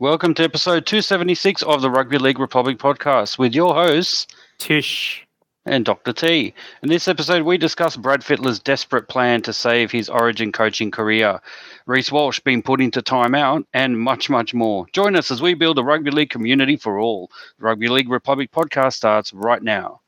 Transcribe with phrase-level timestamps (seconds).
[0.00, 4.26] Welcome to episode 276 of the Rugby League Republic podcast with your hosts,
[4.56, 5.26] Tish.
[5.66, 6.14] and Dr.
[6.14, 6.54] T.
[6.82, 11.38] In this episode, we discuss Brad Fittler's desperate plan to save his origin coaching career,
[11.84, 14.86] Reece Walsh being put into timeout, and much, much more.
[14.94, 17.30] Join us as we build a rugby league community for all.
[17.58, 20.00] The Rugby League Republic podcast starts right now.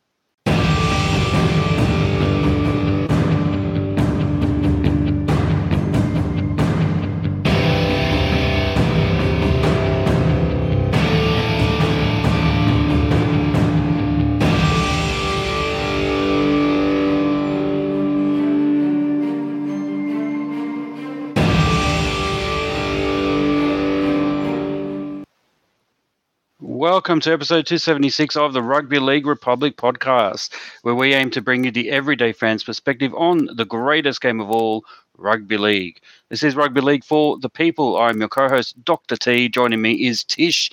[26.92, 30.52] Welcome to episode 276 of the Rugby League Republic podcast,
[30.82, 34.50] where we aim to bring you the everyday fans' perspective on the greatest game of
[34.50, 34.84] all,
[35.16, 36.02] rugby league.
[36.28, 37.96] This is Rugby League for the people.
[37.96, 39.16] I'm your co host, Dr.
[39.16, 39.48] T.
[39.48, 40.70] Joining me is Tish.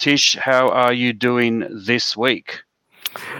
[0.00, 2.62] Tish, how are you doing this week?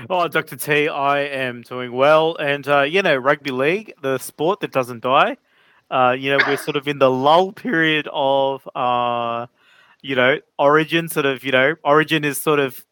[0.09, 0.55] Oh, Dr.
[0.55, 2.37] T, I am doing well.
[2.37, 5.39] And, uh, you know, rugby league, the sport that doesn't die,
[5.91, 9.49] uh, you know, we're sort of in the lull period of, uh,
[10.03, 12.85] you know, Origin, sort of, you know, Origin is sort of,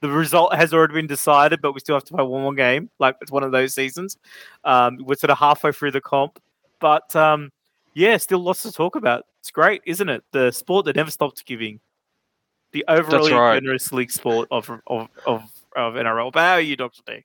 [0.00, 2.90] the result has already been decided, but we still have to play one more game.
[2.98, 4.16] Like it's one of those seasons.
[4.64, 6.40] Um, we're sort of halfway through the comp.
[6.80, 7.52] But, um,
[7.94, 9.26] yeah, still lots to talk about.
[9.40, 10.24] It's great, isn't it?
[10.32, 11.80] The sport that never stops giving.
[12.72, 13.62] The overly right.
[13.62, 15.42] generous league sport of, of, of,
[15.76, 16.32] of NRL.
[16.32, 17.02] But how are you, Dr.
[17.06, 17.24] D?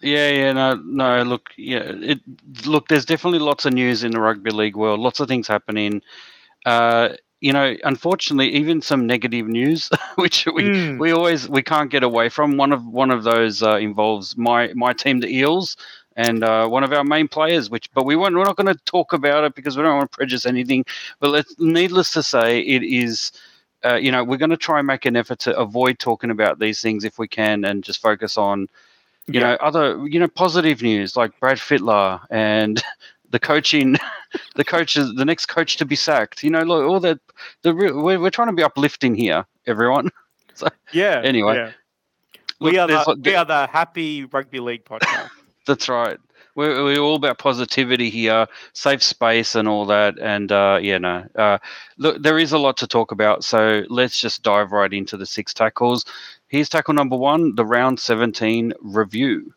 [0.00, 1.22] Yeah, yeah, no, no.
[1.22, 2.20] Look, yeah, it.
[2.66, 5.00] Look, there's definitely lots of news in the rugby league world.
[5.00, 6.02] Lots of things happening.
[6.64, 7.10] Uh,
[7.46, 10.98] you know, unfortunately, even some negative news, which we, Mm.
[10.98, 12.56] we always we can't get away from.
[12.64, 15.76] One of one of those uh, involves my my team, the Eels,
[16.16, 17.70] and uh, one of our main players.
[17.70, 20.10] Which, but we won't, we're not going to talk about it because we don't want
[20.10, 20.84] to prejudice anything.
[21.20, 23.30] But let's, needless to say, it is.
[23.84, 26.58] Uh, you know, we're going to try and make an effort to avoid talking about
[26.58, 28.66] these things if we can, and just focus on
[29.28, 32.82] you know other you know positive news like Brad Fittler and
[33.30, 33.96] the coaching
[34.56, 37.18] the coach is the next coach to be sacked you know look all that
[37.62, 40.10] the we're, we're trying to be uplifting here everyone
[40.92, 41.20] Yeah.
[41.24, 41.72] Anyway, yeah.
[42.60, 45.30] Look, we are the, like- we are the happy rugby league podcast.
[45.66, 46.18] that's right
[46.54, 51.26] we're, we're all about positivity here safe space and all that and uh yeah no
[51.34, 51.58] uh
[51.98, 55.26] look there is a lot to talk about so let's just dive right into the
[55.26, 56.04] six tackles
[56.46, 59.52] here's tackle number one the round 17 review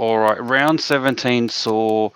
[0.00, 2.08] All right, round 17 saw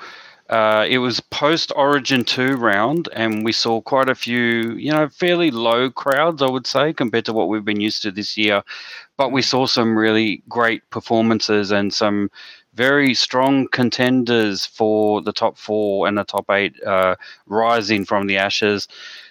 [0.48, 5.10] uh, it was post Origin 2 round, and we saw quite a few, you know,
[5.10, 8.62] fairly low crowds, I would say, compared to what we've been used to this year.
[9.18, 12.30] But we saw some really great performances and some
[12.72, 18.38] very strong contenders for the top four and the top eight uh, rising from the
[18.38, 18.88] ashes.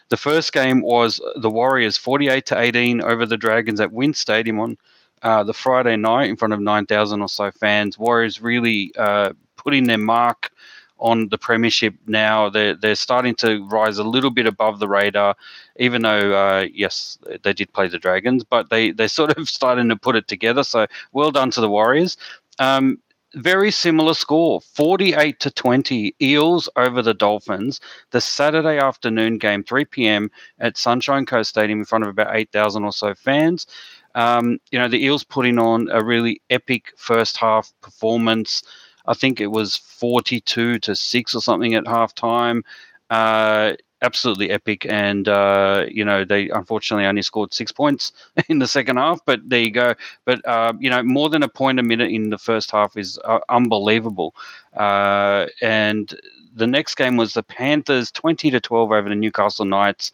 [0.10, 4.60] The first game was the Warriors 48 to 18 over the Dragons at WIN Stadium
[4.60, 4.78] on
[5.24, 7.98] uh, the Friday night in front of 9,000 or so fans.
[7.98, 10.52] Warriors really uh, putting their mark
[11.00, 12.50] on the premiership now.
[12.50, 15.36] They're, they're starting to rise a little bit above the radar,
[15.78, 19.90] even though, uh, yes, they did play the Dragons, but they, they're sort of starting
[19.90, 20.64] to put it together.
[20.64, 22.18] So well done to the Warriors.
[22.60, 23.00] Um,
[23.36, 29.86] very similar score 48 to 20 eels over the dolphins the saturday afternoon game 3
[29.86, 30.30] p.m
[30.60, 33.66] at sunshine coast stadium in front of about 8000 or so fans
[34.16, 38.64] um, you know, the Eels putting on a really epic first half performance.
[39.06, 42.62] I think it was 42 to 6 or something at halftime.
[43.10, 43.74] Uh,
[44.04, 44.86] absolutely epic.
[44.88, 48.12] And, uh, you know, they unfortunately only scored six points
[48.50, 49.96] in the second half, but there you go.
[50.26, 53.20] But, uh, you know, more than a point a minute in the first half is
[53.26, 54.36] uh, unbelievable.
[54.76, 56.14] Uh, and
[56.56, 60.12] the next game was the Panthers 20 to 12 over the Newcastle Knights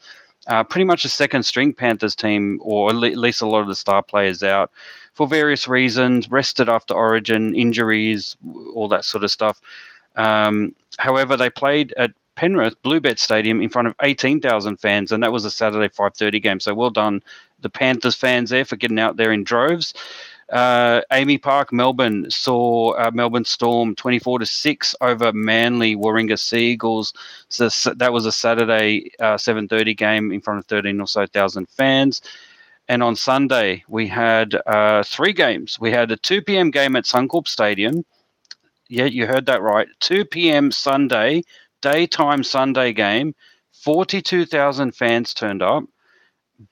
[0.50, 3.76] uh, pretty much a second string Panthers team, or at least a lot of the
[3.76, 4.72] star players out
[5.14, 8.36] for various reasons, rested after Origin, injuries,
[8.74, 9.62] all that sort of stuff.
[10.16, 15.32] Um, however, they played at Penrith Bluebet Stadium in front of 18,000 fans, and that
[15.32, 16.60] was a Saturday 5:30 game.
[16.60, 17.22] So well done,
[17.60, 19.94] the Panthers fans there for getting out there in droves.
[20.52, 26.72] Uh, AAMI Park, Melbourne saw uh, Melbourne Storm 24 to six over Manly Warringah Sea
[26.72, 27.14] Eagles.
[27.50, 31.70] So that was a Saturday uh, 7:30 game in front of 13 or so thousand
[31.70, 32.22] fans.
[32.88, 35.80] And on Sunday we had uh, three games.
[35.80, 36.72] We had a 2 p.m.
[36.72, 38.04] game at Suncorp Stadium.
[38.88, 39.88] Yeah, you heard that right.
[40.00, 40.72] 2 p.m.
[40.72, 41.44] Sunday,
[41.82, 43.36] daytime Sunday game.
[43.72, 45.84] 42,000 fans turned up.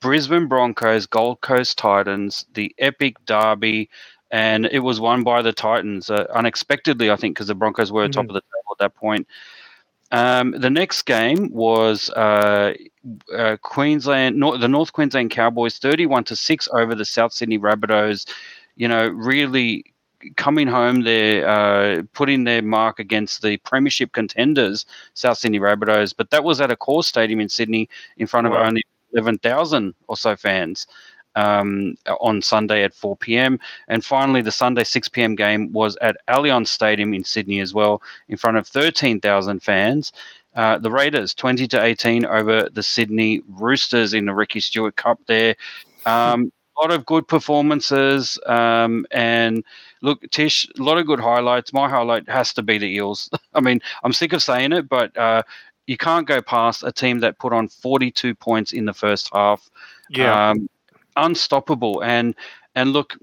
[0.00, 3.88] Brisbane Broncos, Gold Coast Titans, the epic derby.
[4.30, 8.04] and it was won by the Titans uh, unexpectedly, I think, because the Broncos were
[8.04, 8.12] mm-hmm.
[8.12, 9.26] top of the table at that point.
[10.10, 12.74] Um, the next game was uh,
[13.34, 18.26] uh, Queensland, the North Queensland Cowboys, thirty-one to six over the South Sydney Rabbitohs.
[18.76, 19.84] You know, really
[20.36, 26.14] coming home there, uh, putting their mark against the premiership contenders, South Sydney Rabbitohs.
[26.16, 28.64] But that was at Accor Stadium in Sydney in front of wow.
[28.64, 28.82] only
[29.14, 30.86] 11,000 or so fans
[31.34, 33.58] um, on Sunday at 4 p.m.
[33.88, 35.34] And finally, the Sunday 6 p.m.
[35.34, 40.12] game was at Allianz Stadium in Sydney as well, in front of 13,000 fans.
[40.56, 45.20] Uh, the Raiders 20 to 18 over the Sydney Roosters in the Ricky Stuart Cup
[45.26, 45.54] there.
[46.06, 48.38] Um, a lot of good performances.
[48.46, 49.64] Um, and
[50.02, 51.72] look, Tish, a lot of good highlights.
[51.72, 53.30] My highlight has to be the Eels.
[53.54, 55.42] I mean, I'm sick of saying it, but uh,
[55.88, 59.70] you can't go past a team that put on 42 points in the first half.
[60.10, 60.50] Yeah.
[60.50, 60.68] Um,
[61.16, 62.04] unstoppable.
[62.04, 62.34] And
[62.74, 63.16] and look,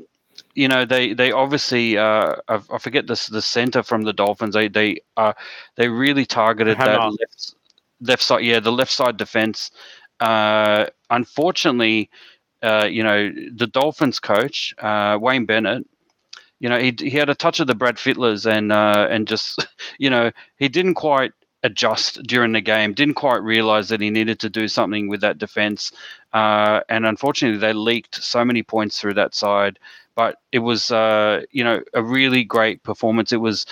[0.56, 4.56] you know they they obviously uh, I, I forget this the center from the Dolphins.
[4.56, 5.34] They they uh,
[5.76, 7.56] they really targeted that left,
[8.02, 8.44] left side.
[8.44, 9.70] Yeah, the left side defense.
[10.20, 12.10] Uh, unfortunately,
[12.64, 15.86] uh, you know, the Dolphins coach, uh, Wayne Bennett,
[16.60, 19.68] you know, he, he had a touch of the Brad Fittlers and uh, and just,
[20.00, 21.34] you know, he didn't quite
[21.66, 25.40] adjust during the game, didn't quite realize that he needed to do something with that
[25.40, 25.92] defense.
[26.32, 29.80] Uh, and unfortunately, they leaked so many points through that side.
[30.16, 33.34] But it was, uh, you know, a really great performance.
[33.34, 33.66] It was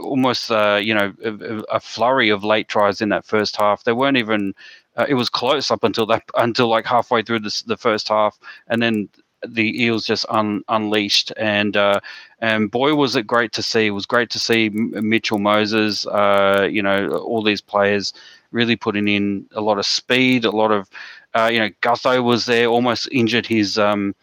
[0.00, 3.84] almost, uh, you know, a, a, flurry of late tries in that first half.
[3.84, 4.54] They weren't even
[4.96, 8.38] uh, it was close up until that until like halfway through the the first half,
[8.68, 9.08] and then
[9.48, 11.32] the Eels just un, unleashed.
[11.36, 12.00] And uh,
[12.40, 13.86] and boy, was it great to see!
[13.86, 16.06] It was great to see Mitchell Moses.
[16.06, 18.12] Uh, you know, all these players
[18.52, 20.88] really putting in a lot of speed, a lot of
[21.34, 24.14] uh, you know, Gutho was there, almost injured his um,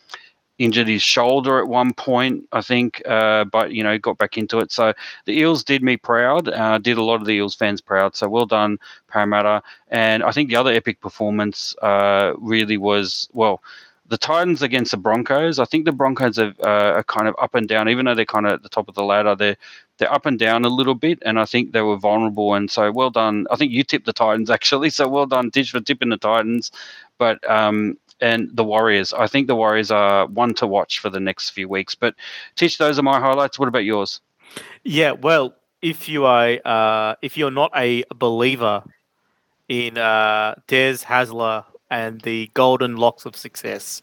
[0.57, 4.59] injured his shoulder at one point, I think, uh, but you know got back into
[4.59, 4.71] it.
[4.71, 4.93] So
[5.25, 8.15] the Eels did me proud, uh, did a lot of the Eels fans proud.
[8.15, 9.61] So well done, Parramatta.
[9.89, 13.61] And I think the other epic performance uh, really was well.
[14.11, 15.57] The Titans against the Broncos.
[15.57, 18.25] I think the Broncos are, uh, are kind of up and down, even though they're
[18.25, 19.37] kind of at the top of the ladder.
[19.37, 19.55] They're
[19.99, 22.53] they're up and down a little bit, and I think they were vulnerable.
[22.53, 23.47] And so, well done.
[23.51, 26.71] I think you tipped the Titans actually, so well done, Tish, for tipping the Titans.
[27.17, 29.13] But um, and the Warriors.
[29.13, 31.95] I think the Warriors are one to watch for the next few weeks.
[31.95, 32.15] But
[32.55, 33.57] Tish, those are my highlights.
[33.57, 34.19] What about yours?
[34.83, 38.83] Yeah, well, if you are uh, if you're not a believer
[39.69, 44.01] in uh, Des Hasler and the golden locks of success,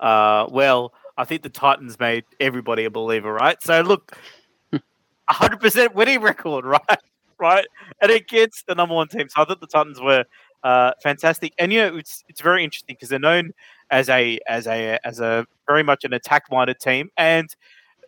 [0.00, 3.60] uh, well, I think the Titans made everybody a believer, right?
[3.62, 4.16] So look,
[5.30, 6.98] 100% winning record, right?
[7.40, 7.66] Right,
[8.02, 9.28] and it gets the number one team.
[9.28, 10.24] So I thought the Titans were
[10.64, 11.52] uh, fantastic.
[11.58, 13.52] And you know, it's it's very interesting because they're known
[13.90, 17.10] as a as a as a very much an attack minded team.
[17.16, 17.48] And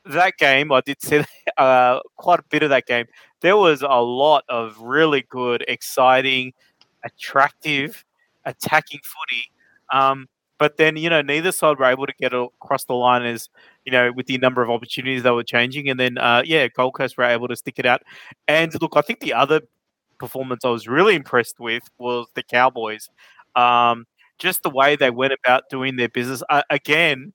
[0.04, 1.22] that game, I did see
[1.58, 3.06] uh, quite a bit of that game.
[3.40, 6.52] There was a lot of really good, exciting,
[7.04, 8.04] attractive,
[8.44, 9.50] attacking footy.
[9.92, 10.28] Um,
[10.58, 13.48] but then, you know, neither side were able to get across the line as,
[13.84, 15.88] you know, with the number of opportunities they were changing.
[15.88, 18.02] And then, uh, yeah, Gold Coast were able to stick it out.
[18.46, 19.62] And look, I think the other
[20.18, 23.08] performance I was really impressed with was the Cowboys.
[23.56, 24.06] Um,
[24.38, 26.42] just the way they went about doing their business.
[26.50, 27.32] Uh, again,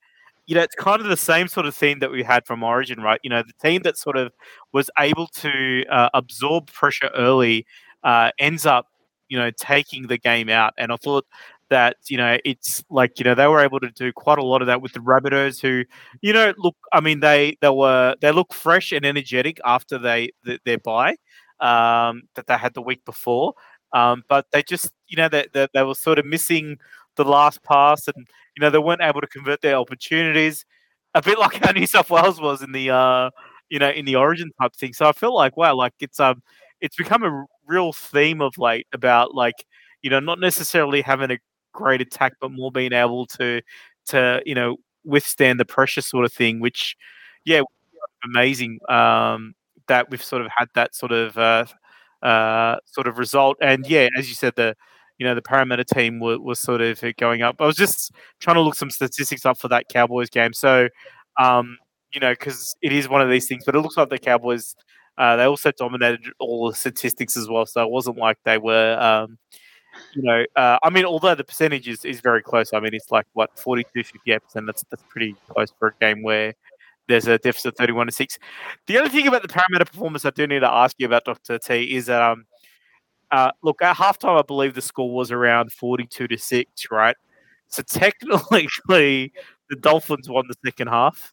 [0.47, 3.01] you know, it's kind of the same sort of theme that we had from Origin,
[3.01, 3.19] right?
[3.23, 4.31] You know, the team that sort of
[4.71, 7.65] was able to uh, absorb pressure early
[8.03, 8.88] uh, ends up,
[9.29, 10.74] you know, taking the game out.
[10.77, 11.25] And I thought
[11.70, 14.62] that you know it's like you know they were able to do quite a lot
[14.62, 15.84] of that with the Rabbitohs, who
[16.22, 20.32] you know look, I mean they they were they look fresh and energetic after they
[20.65, 21.15] their bye
[21.60, 23.53] um, that they had the week before.
[23.94, 26.77] Um, but they just, you know, they, they, they, were sort of missing
[27.15, 30.65] the last pass and, you know, they weren't able to convert their opportunities.
[31.13, 33.29] A bit like how New South Wales was in the, uh,
[33.70, 34.94] you know, in the origin type thing.
[34.94, 36.41] So I feel like, wow, like it's, um,
[36.82, 39.65] it's become a real theme of late about like,
[40.01, 41.39] you know, not necessarily having a
[41.74, 43.62] great attack, but more being able to,
[44.07, 46.95] to, you know, withstand the pressure sort of thing, which,
[47.45, 47.62] yeah,
[48.24, 48.79] amazing.
[48.89, 49.55] Um,
[49.88, 51.65] that we've sort of had that sort of uh,
[52.22, 53.57] uh, sort of result.
[53.62, 54.75] And yeah, as you said, the
[55.17, 57.57] you know the Parramatta team was, was sort of going up.
[57.60, 60.53] I was just trying to look some statistics up for that Cowboys game.
[60.53, 60.89] So
[61.39, 61.77] um,
[62.13, 64.75] you know, because it is one of these things, but it looks like the Cowboys.
[65.17, 68.98] Uh, they also dominated all the statistics as well, so it wasn't like they were,
[69.00, 69.38] um,
[70.13, 72.74] you know, uh, I mean, although the percentage is, is very close.
[72.74, 74.65] I mean, it's like what 42, 58 percent.
[74.65, 76.53] That's that's pretty close for a game where
[77.07, 78.39] there's a deficit 31 to 6.
[78.88, 81.60] The other thing about the Parramatta performance I do need to ask you about, Dr.
[81.60, 82.45] T, is that, um,
[83.31, 87.15] uh, look, at halftime, I believe the score was around 42 to 6, right?
[87.67, 88.67] So technically,
[89.69, 91.31] the Dolphins won the second half.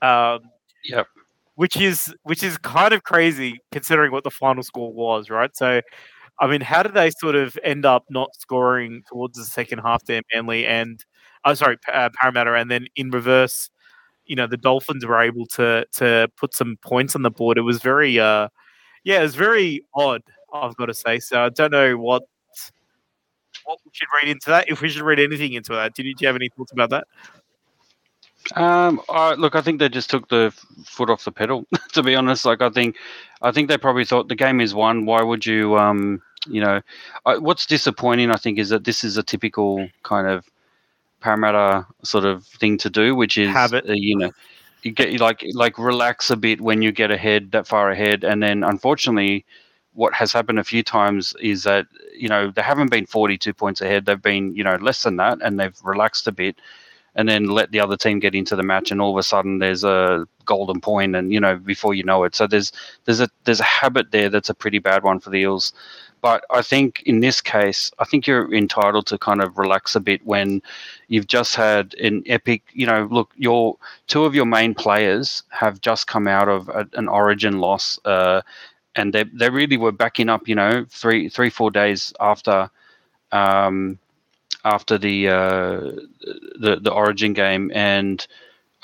[0.00, 0.40] Um,
[0.84, 1.06] Yep.
[1.62, 5.56] Which is which is kind of crazy considering what the final score was, right?
[5.56, 5.80] So,
[6.40, 10.04] I mean, how did they sort of end up not scoring towards the second half
[10.06, 11.04] there, Manly and,
[11.44, 13.70] oh, sorry, uh, Parramatta, and then in reverse,
[14.26, 17.58] you know, the Dolphins were able to to put some points on the board.
[17.58, 18.48] It was very, uh,
[19.04, 20.22] yeah, it was very odd.
[20.54, 21.20] I've got to say.
[21.20, 22.24] So I don't know what
[23.64, 24.68] what we should read into that.
[24.68, 27.06] If we should read anything into that, did do you have any thoughts about that?
[28.54, 30.52] Um, I, look, I think they just took the
[30.84, 31.66] foot off the pedal.
[31.92, 32.96] to be honest, like I think,
[33.40, 35.06] I think they probably thought the game is won.
[35.06, 36.80] Why would you, um, you know,
[37.24, 40.44] I, what's disappointing, I think, is that this is a typical kind of
[41.20, 43.88] Parramatta sort of thing to do, which is, Habit.
[43.88, 44.32] uh, you know,
[44.82, 48.42] you get like like relax a bit when you get ahead that far ahead, and
[48.42, 49.44] then unfortunately,
[49.94, 53.80] what has happened a few times is that you know they haven't been 42 points
[53.80, 56.56] ahead; they've been you know less than that, and they've relaxed a bit
[57.14, 59.58] and then let the other team get into the match and all of a sudden
[59.58, 62.34] there's a golden point and you know before you know it.
[62.34, 62.72] So there's
[63.04, 65.72] there's a there's a habit there that's a pretty bad one for the eels.
[66.22, 70.00] But i think in this case i think you're entitled to kind of relax a
[70.00, 70.62] bit when
[71.08, 73.76] you've just had an epic you know look your
[74.06, 78.40] two of your main players have just come out of a, an origin loss uh,
[78.94, 82.70] and they, they really were backing up you know three three four days after
[83.32, 83.98] um,
[84.64, 85.80] after the uh,
[86.60, 88.26] the the Origin game, and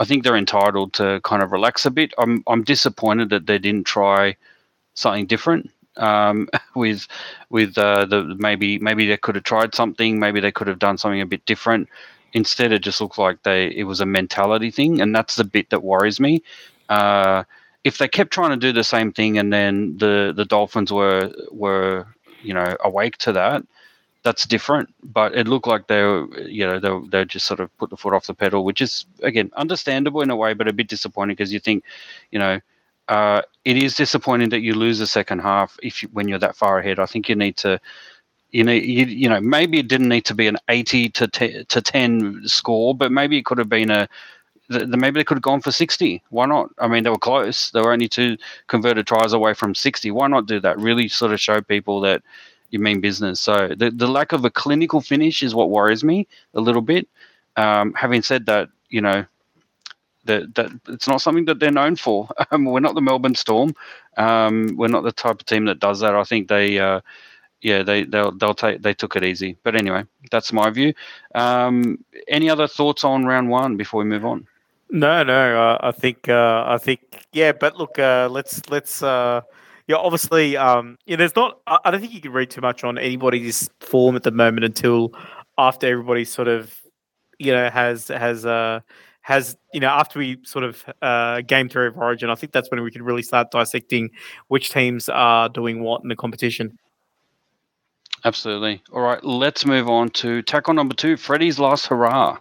[0.00, 2.12] I think they're entitled to kind of relax a bit.
[2.18, 4.36] I'm I'm disappointed that they didn't try
[4.94, 7.06] something different um, with
[7.50, 10.18] with uh, the maybe maybe they could have tried something.
[10.18, 11.88] Maybe they could have done something a bit different.
[12.34, 15.70] Instead, it just looked like they it was a mentality thing, and that's the bit
[15.70, 16.42] that worries me.
[16.88, 17.44] Uh,
[17.84, 21.32] if they kept trying to do the same thing, and then the the Dolphins were
[21.50, 22.06] were
[22.42, 23.62] you know awake to that,
[24.24, 24.94] that's different.
[25.02, 27.96] But it looked like they were, you know, they they just sort of put the
[27.96, 31.34] foot off the pedal, which is again understandable in a way, but a bit disappointing
[31.36, 31.84] because you think,
[32.30, 32.60] you know,
[33.08, 36.56] uh, it is disappointing that you lose the second half if you, when you're that
[36.56, 36.98] far ahead.
[36.98, 37.80] I think you need to.
[38.52, 41.64] You know, you, you know, maybe it didn't need to be an eighty to te-
[41.64, 44.08] to ten score, but maybe it could have been a
[44.68, 46.22] the, the, maybe they could have gone for 60.
[46.30, 46.70] Why not?
[46.78, 47.70] I mean, they were close.
[47.70, 48.36] They were only two
[48.68, 50.10] converted tries away from 60.
[50.10, 50.78] Why not do that?
[50.78, 52.22] Really sort of show people that
[52.70, 53.40] you mean business.
[53.40, 57.08] So the, the lack of a clinical finish is what worries me a little bit.
[57.56, 59.24] Um, having said that, you know,
[60.24, 62.28] that, that it's not something that they're known for.
[62.50, 63.74] Um, we're not the Melbourne Storm.
[64.16, 66.14] Um, we're not the type of team that does that.
[66.14, 67.00] I think they, uh,
[67.60, 69.56] yeah, they they'll they'll take they took it easy.
[69.64, 70.94] But anyway, that's my view.
[71.34, 74.46] Um, any other thoughts on round one before we move on?
[74.90, 75.78] No, no.
[75.80, 77.00] I think uh, I think
[77.32, 77.52] yeah.
[77.52, 79.42] But look, uh, let's let's uh,
[79.88, 81.60] yeah, obviously, um, yeah, there's not.
[81.66, 85.14] I don't think you can read too much on anybody's form at the moment until
[85.56, 86.78] after everybody sort of,
[87.38, 88.80] you know, has has uh
[89.22, 92.28] has you know after we sort of uh game through of Origin.
[92.28, 94.10] I think that's when we can really start dissecting
[94.48, 96.78] which teams are doing what in the competition.
[98.26, 98.82] Absolutely.
[98.92, 102.38] All right, let's move on to tackle number two, Freddie's last hurrah.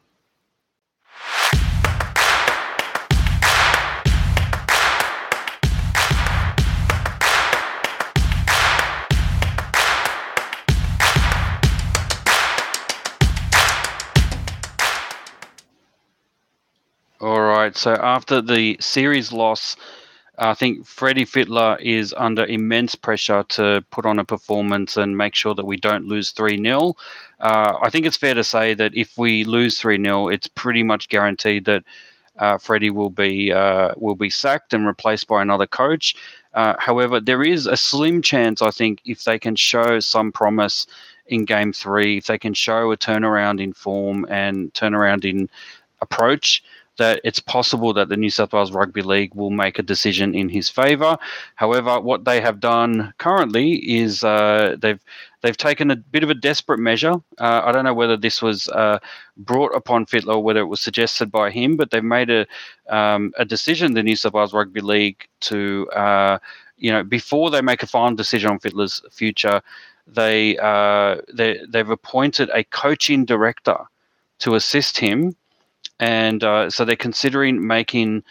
[17.68, 17.78] Right.
[17.78, 19.76] So after the series loss,
[20.40, 25.34] I think Freddie Fittler is under immense pressure to put on a performance and make
[25.36, 26.96] sure that we don't lose 3 0.
[27.40, 30.84] Uh, I think it's fair to say that if we lose 3 0, it's pretty
[30.84, 31.84] much guaranteed that
[32.38, 36.16] uh, Freddie will be uh, will be sacked and replaced by another coach.
[36.54, 40.86] Uh, however, there is a slim chance, I think, if they can show some promise
[41.26, 45.50] in game three, if they can show a turnaround in form and turnaround in
[46.02, 46.64] approach,
[46.98, 50.50] that it's possible that the New South Wales Rugby League will make a decision in
[50.50, 51.18] his favour.
[51.56, 55.02] However, what they have done currently is uh, they've
[55.42, 57.14] they've taken a bit of a desperate measure.
[57.40, 59.00] Uh, I don't know whether this was uh,
[59.38, 62.46] brought upon Fittler or whether it was suggested by him, but they've made a
[62.90, 66.40] um, a decision, the New South Wales Rugby League, to uh,
[66.78, 69.62] you know before they make a final decision on Fittler's future,
[70.08, 73.78] they uh, they they've appointed a coaching director
[74.40, 75.36] to assist him
[76.00, 78.24] and uh, so they're considering making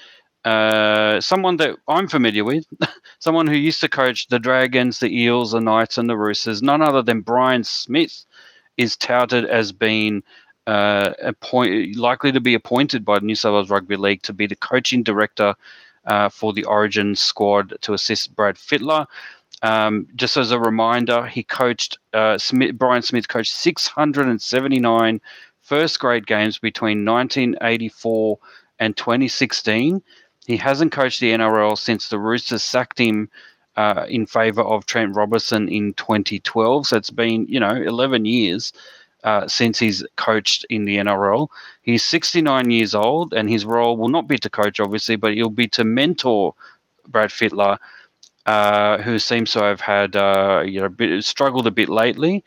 [0.45, 2.67] uh, someone that I'm familiar with,
[3.19, 6.83] someone who used to coach the Dragons, the Eels, the Knights, and the Roosters, none
[6.83, 8.25] other than Brian Smith,
[8.77, 10.23] is touted as being
[10.67, 14.47] uh, appoint- likely to be appointed by the New South Wales Rugby League to be
[14.47, 15.55] the coaching director
[16.07, 19.07] uh, for the Origin squad to assist Brad Fittler.
[19.63, 25.21] Um, just as a reminder, he coached uh, Smith, Brian Smith coached 679
[25.67, 28.39] first grade games between 1984
[28.79, 30.01] and 2016.
[30.47, 33.29] He hasn't coached the NRL since the Roosters sacked him
[33.77, 36.87] uh, in favour of Trent Robinson in 2012.
[36.87, 38.73] So it's been, you know, 11 years
[39.25, 41.49] uh, since he's coached in the NRL.
[41.83, 45.51] He's 69 years old, and his role will not be to coach, obviously, but it'll
[45.51, 46.55] be to mentor
[47.09, 47.79] Brad Fittler,
[48.47, 52.45] uh, who seems to have had, uh, you know, struggled a bit lately.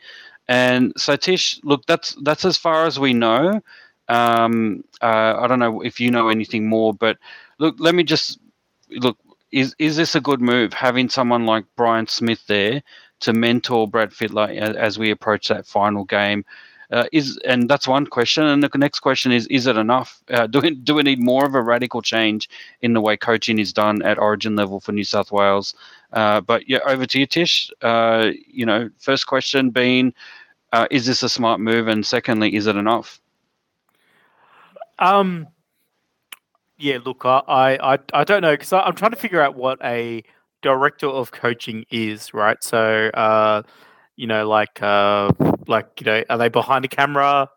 [0.50, 3.62] And so, Tish, look, that's that's as far as we know.
[4.08, 7.18] Um, uh, I don't know if you know anything more, but
[7.60, 8.40] look, let me just
[8.90, 9.16] look.
[9.52, 12.82] Is is this a good move having someone like Brian Smith there
[13.20, 16.44] to mentor Brad Fittler as, we approach that final game?
[16.90, 18.44] Uh, is and that's one question.
[18.44, 20.20] And the next question is: Is it enough?
[20.28, 22.50] Uh, do we do we need more of a radical change
[22.82, 25.76] in the way coaching is done at Origin level for New South Wales?
[26.12, 27.70] Uh, but yeah, over to you, Tish.
[27.82, 30.12] Uh, you know, first question being:
[30.72, 31.88] uh, Is this a smart move?
[31.88, 33.20] And secondly, is it enough?
[34.98, 35.48] Um.
[36.78, 36.98] Yeah.
[37.04, 40.22] Look, I I I don't know because I'm trying to figure out what a
[40.62, 42.62] director of coaching is, right?
[42.62, 43.62] So, uh,
[44.16, 45.32] you know, like uh,
[45.66, 47.48] like you know, are they behind a camera?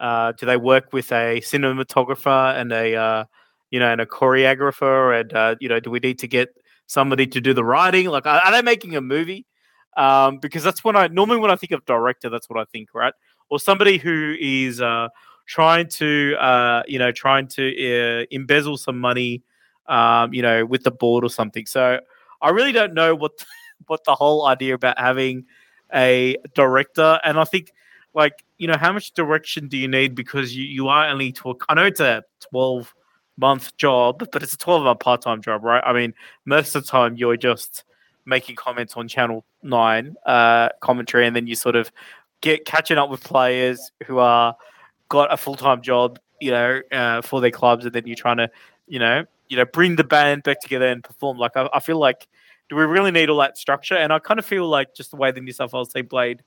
[0.00, 3.24] Uh, do they work with a cinematographer and a uh,
[3.70, 5.20] you know and a choreographer?
[5.20, 6.48] And uh, you know, do we need to get
[6.86, 8.06] somebody to do the writing?
[8.06, 9.46] Like, are, are they making a movie?
[9.96, 12.94] Um, because that's when I normally when I think of director, that's what I think,
[12.94, 13.14] right?
[13.48, 15.08] Or somebody who is uh,
[15.46, 19.42] trying to uh, you know trying to uh, embezzle some money,
[19.86, 21.66] um, you know, with the board or something.
[21.66, 22.00] So
[22.42, 23.44] I really don't know what
[23.86, 25.46] what the whole idea about having
[25.94, 27.72] a director, and I think
[28.12, 31.56] like you know how much direction do you need because you, you are only to
[31.68, 32.94] I know it's a twelve
[33.38, 35.82] month job, but it's a twelve month part time job, right?
[35.86, 36.12] I mean,
[36.44, 37.84] most of the time you're just
[38.26, 41.90] making comments on Channel Nine uh, commentary, and then you sort of
[42.40, 44.56] get catching up with players who are
[45.08, 48.38] got a full time job, you know, uh, for their clubs, and then you're trying
[48.38, 48.50] to,
[48.86, 51.38] you know, you know, bring the band back together and perform.
[51.38, 52.26] Like I, I feel like,
[52.68, 53.96] do we really need all that structure?
[53.96, 56.42] And I kind of feel like just the way the New South Wales team played,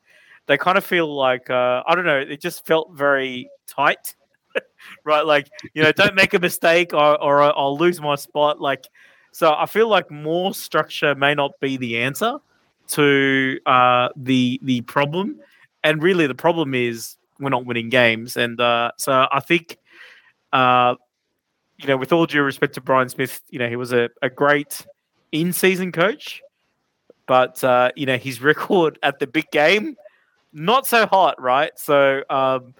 [0.48, 4.16] they kind of feel like uh, I don't know, it just felt very tight.
[5.06, 8.60] right, like you know, don't make a mistake or, or I'll lose my spot.
[8.60, 8.88] Like,
[9.32, 12.38] so I feel like more structure may not be the answer
[12.90, 15.40] to uh, the the problem,
[15.84, 18.38] and really the problem is we're not winning games.
[18.38, 19.78] And uh, so I think,
[20.52, 20.96] uh,
[21.78, 24.30] you know, with all due respect to Brian Smith, you know, he was a, a
[24.30, 24.86] great
[25.32, 26.42] in season coach,
[27.28, 29.96] but, uh, you know, his record at the big game,
[30.52, 31.72] not so hot, right?
[31.78, 32.74] So, um,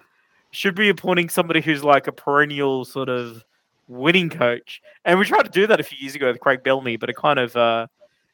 [0.52, 3.44] should be appointing somebody who's like a perennial sort of
[3.90, 4.80] winning coach.
[5.04, 7.16] And we tried to do that a few years ago with Craig Bellamy, but it
[7.16, 7.88] kind of, uh,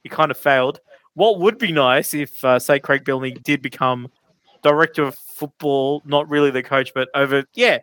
[0.05, 0.81] it kind of failed.
[1.15, 4.09] What would be nice if, uh, say, Craig Bellamy did become
[4.63, 7.79] director of football, not really the coach, but over yeah,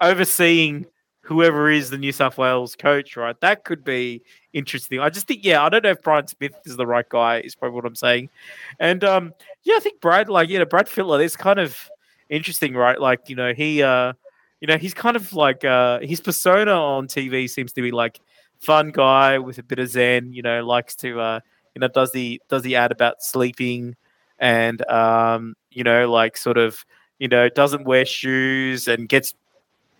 [0.00, 0.86] overseeing
[1.22, 3.40] whoever is the New South Wales coach, right?
[3.40, 5.00] That could be interesting.
[5.00, 7.54] I just think, yeah, I don't know if Brian Smith is the right guy, is
[7.54, 8.28] probably what I'm saying.
[8.78, 9.32] And um,
[9.62, 11.88] yeah, I think Brad, like, you know, Brad Fittler is kind of
[12.28, 13.00] interesting, right?
[13.00, 14.12] Like, you know, he uh
[14.60, 18.20] you know, he's kind of like uh his persona on TV seems to be like
[18.60, 21.40] fun guy with a bit of zen, you know, likes to uh
[21.74, 23.96] you know, does the does the ad about sleeping
[24.38, 26.84] and um, you know, like sort of,
[27.18, 29.34] you know, doesn't wear shoes and gets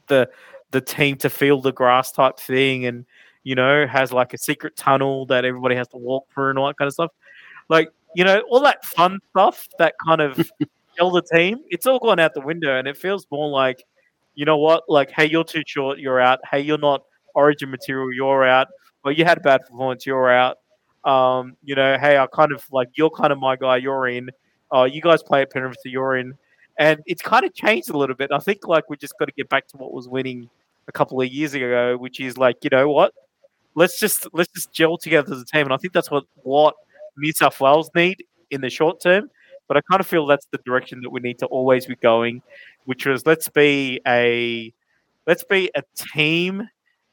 [0.09, 0.29] the
[0.71, 3.07] the team to feel the grass type thing and
[3.45, 6.67] you know, has like a secret tunnel that everybody has to walk through and all
[6.67, 7.13] that kind of stuff.
[7.69, 10.51] Like, you know, all that fun stuff that kind of
[10.97, 13.85] tell the team, it's all gone out the window and it feels more like,
[14.35, 16.41] you know what, like, hey, you're too short, you're out.
[16.51, 17.03] Hey, you're not
[17.35, 18.69] origin material, you're out.
[19.05, 20.59] Well, you had a bad performance, you're out.
[21.05, 24.31] Um, you know, hey, I kind of like you're kind of my guy, you're in.
[24.71, 26.35] Oh, you guys play at Penrith, so you're in.
[26.79, 28.31] And it's kind of changed a little bit.
[28.33, 30.49] I think like we just got to get back to what was winning
[30.89, 33.13] a couple of years ago, which is like, you know what?
[33.77, 35.63] Let's just let's just gel together as a team.
[35.63, 36.75] And I think that's what what
[37.17, 39.31] New South Wales need in the short term.
[39.69, 42.43] But I kind of feel that's the direction that we need to always be going,
[42.85, 44.73] which was let's be a
[45.27, 46.69] let's be a team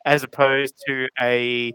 [0.05, 1.73] as opposed to a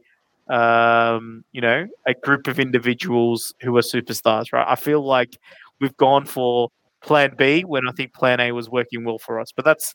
[0.48, 4.66] um, you know, a group of individuals who are superstars, right?
[4.68, 5.38] I feel like
[5.80, 9.52] we've gone for plan B when I think plan A was working well for us.
[9.52, 9.94] But that's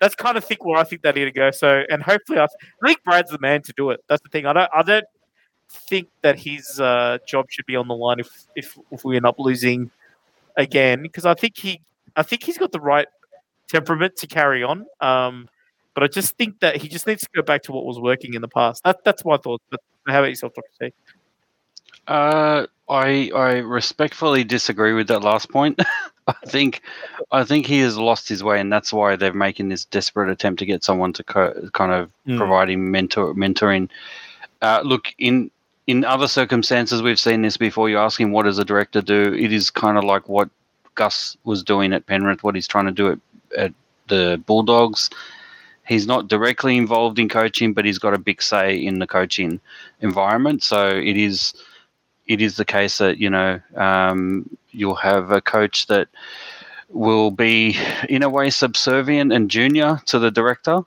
[0.00, 1.50] that's kind of think where I think they need to go.
[1.50, 4.00] So and hopefully I, I think Brad's the man to do it.
[4.08, 4.46] That's the thing.
[4.46, 5.04] I don't I don't
[5.68, 9.26] think that his uh, job should be on the line if if if we end
[9.26, 9.90] up losing
[10.56, 11.80] again because I think he
[12.16, 13.08] I think he's got the right
[13.68, 14.86] temperament to carry on.
[15.00, 15.48] Um,
[15.94, 18.34] but I just think that he just needs to go back to what was working
[18.34, 18.82] in the past.
[18.84, 19.60] That, that's my thought.
[19.70, 20.94] But how about yourself, Doctor T?
[22.08, 25.80] Uh, I I respectfully disagree with that last point.
[26.26, 26.82] I think
[27.30, 30.58] I think he has lost his way, and that's why they're making this desperate attempt
[30.60, 32.36] to get someone to co- kind of mm.
[32.36, 33.88] provide him mentor mentoring.
[34.62, 35.50] Uh, look, in
[35.86, 37.88] in other circumstances, we've seen this before.
[37.88, 39.34] You're asking what does a director do?
[39.34, 40.48] It is kind of like what
[40.94, 43.18] Gus was doing at Penrith, what he's trying to do at,
[43.56, 43.74] at
[44.08, 45.10] the Bulldogs.
[45.86, 49.60] He's not directly involved in coaching, but he's got a big say in the coaching
[50.00, 50.62] environment.
[50.62, 51.54] So it is
[52.28, 56.08] it is the case that you know um, you'll have a coach that
[56.88, 57.76] will be
[58.08, 60.82] in a way subservient and junior to the director.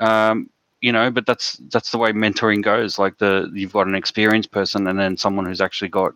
[0.00, 0.48] Um,
[0.80, 2.98] you know, but that's that's the way mentoring goes.
[2.98, 6.14] Like the you've got an experienced person and then someone who's actually got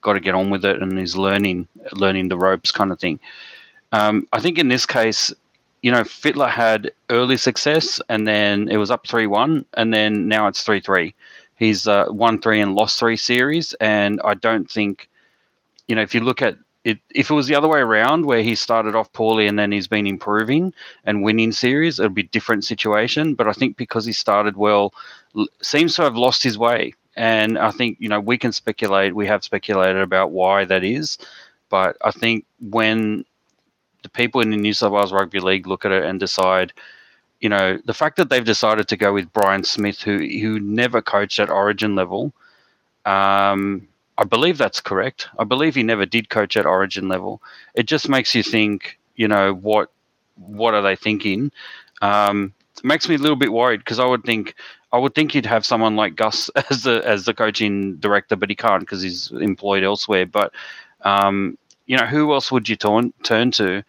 [0.00, 3.20] got to get on with it and is learning learning the ropes kind of thing.
[3.92, 5.32] Um, I think in this case,
[5.82, 10.28] you know, Fittler had early success and then it was up three one and then
[10.28, 11.14] now it's three three.
[11.58, 15.08] He's uh, won three and lost three series, and I don't think,
[15.88, 16.56] you know, if you look at
[16.88, 19.70] it, if it was the other way around, where he started off poorly and then
[19.70, 20.72] he's been improving
[21.04, 23.34] and winning series, it'd be a different situation.
[23.34, 24.94] But I think because he started well,
[25.60, 26.94] seems to have lost his way.
[27.14, 31.18] And I think, you know, we can speculate, we have speculated about why that is.
[31.68, 33.24] But I think when
[34.02, 36.72] the people in the New South Wales Rugby League look at it and decide,
[37.40, 41.02] you know, the fact that they've decided to go with Brian Smith, who who never
[41.02, 42.32] coached at Origin level,
[43.04, 43.86] um,
[44.18, 45.28] I believe that's correct.
[45.38, 47.40] I believe he never did coach at Origin level.
[47.74, 49.90] It just makes you think, you know, what
[50.34, 51.52] what are they thinking?
[52.02, 54.54] Um, it makes me a little bit worried because I would think
[54.92, 58.50] I would think he'd have someone like Gus as the as the coaching director, but
[58.50, 60.26] he can't because he's employed elsewhere.
[60.26, 60.52] But
[61.02, 63.84] um, you know, who else would you turn turn to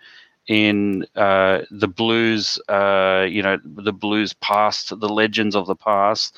[0.48, 2.60] in uh, the Blues?
[2.70, 6.38] Uh, you know, the Blues past, the legends of the past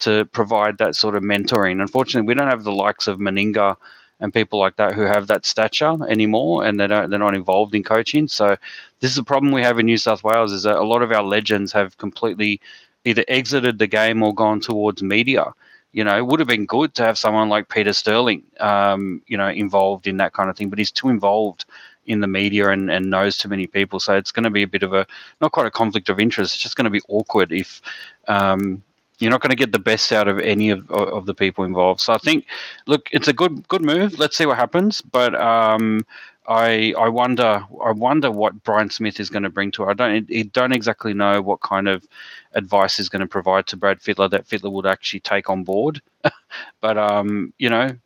[0.00, 1.80] to provide that sort of mentoring.
[1.80, 3.76] Unfortunately, we don't have the likes of Meninga
[4.20, 7.74] and people like that who have that stature anymore, and they don't, they're not involved
[7.74, 8.28] in coaching.
[8.28, 8.56] So
[9.00, 11.12] this is a problem we have in New South Wales: is that a lot of
[11.12, 12.60] our legends have completely
[13.04, 15.52] either exited the game or gone towards media.
[15.92, 19.36] You know, it would have been good to have someone like Peter Sterling, um, you
[19.36, 21.64] know, involved in that kind of thing, but he's too involved
[22.06, 23.98] in the media and, and knows too many people.
[24.00, 25.06] So it's going to be a bit of a
[25.40, 26.54] not quite a conflict of interest.
[26.54, 27.80] It's just going to be awkward if
[28.28, 28.82] um,
[29.18, 32.00] you're not going to get the best out of any of, of the people involved.
[32.00, 32.46] So I think,
[32.86, 34.18] look, it's a good good move.
[34.18, 35.00] Let's see what happens.
[35.00, 36.04] But um,
[36.48, 39.88] I I wonder I wonder what Brian Smith is going to bring to it.
[39.88, 42.06] I don't I don't exactly know what kind of
[42.52, 46.02] advice is going to provide to Brad Fittler that Fittler would actually take on board.
[46.80, 47.96] but um, you know,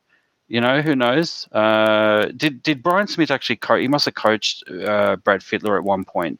[0.49, 1.49] you know who knows?
[1.53, 3.81] Uh, did did Brian Smith actually coach?
[3.81, 6.39] He must have coached uh, Brad Fittler at one point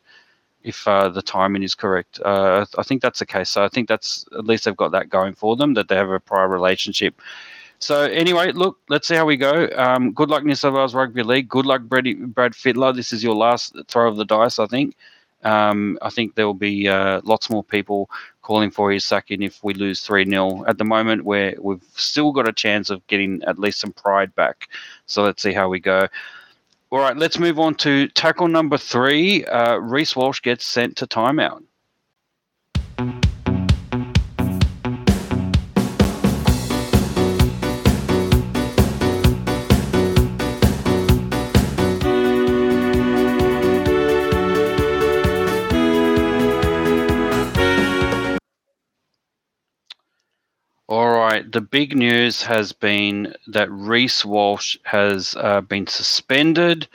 [0.63, 2.21] if uh, the timing is correct.
[2.21, 3.51] Uh, I think that's the case.
[3.51, 6.11] So I think that's at least they've got that going for them that they have
[6.11, 7.21] a prior relationship.
[7.79, 9.69] So anyway, look, let's see how we go.
[9.75, 11.49] Um, good luck, New South Wales Rugby League.
[11.49, 12.95] Good luck, Brad, Brad Fittler.
[12.95, 14.95] This is your last throw of the dice, I think.
[15.43, 18.11] Um, I think there will be uh, lots more people
[18.43, 20.65] calling for his sacking if we lose 3 0.
[20.67, 24.35] At the moment, where we've still got a chance of getting at least some pride
[24.35, 24.69] back.
[25.07, 26.09] So let's see how we go.
[26.93, 29.45] All right, let's move on to tackle number three.
[29.45, 31.63] Uh, Reece Walsh gets sent to timeout.
[51.41, 56.89] Right, the big news has been that Reece Walsh has uh, been suspended.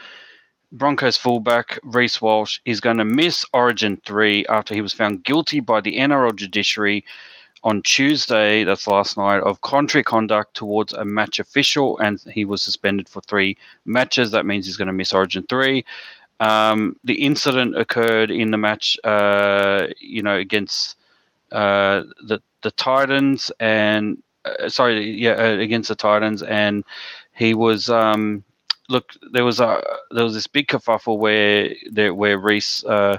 [0.72, 5.60] Broncos fullback Reece Walsh is going to miss Origin 3 after he was found guilty
[5.60, 7.06] by the NRL judiciary
[7.64, 12.62] on Tuesday, that's last night, of contrary conduct towards a match official, and he was
[12.62, 14.30] suspended for three matches.
[14.30, 15.84] That means he's going to miss Origin 3.
[16.42, 20.98] Um, the incident occurred in the match, uh, you know, against
[21.52, 26.84] uh, the the Titans, and uh, sorry, yeah, uh, against the Titans, and
[27.34, 27.90] he was.
[27.90, 28.44] Um,
[28.90, 33.18] look, there was a there was this big kerfuffle where there where Reece uh,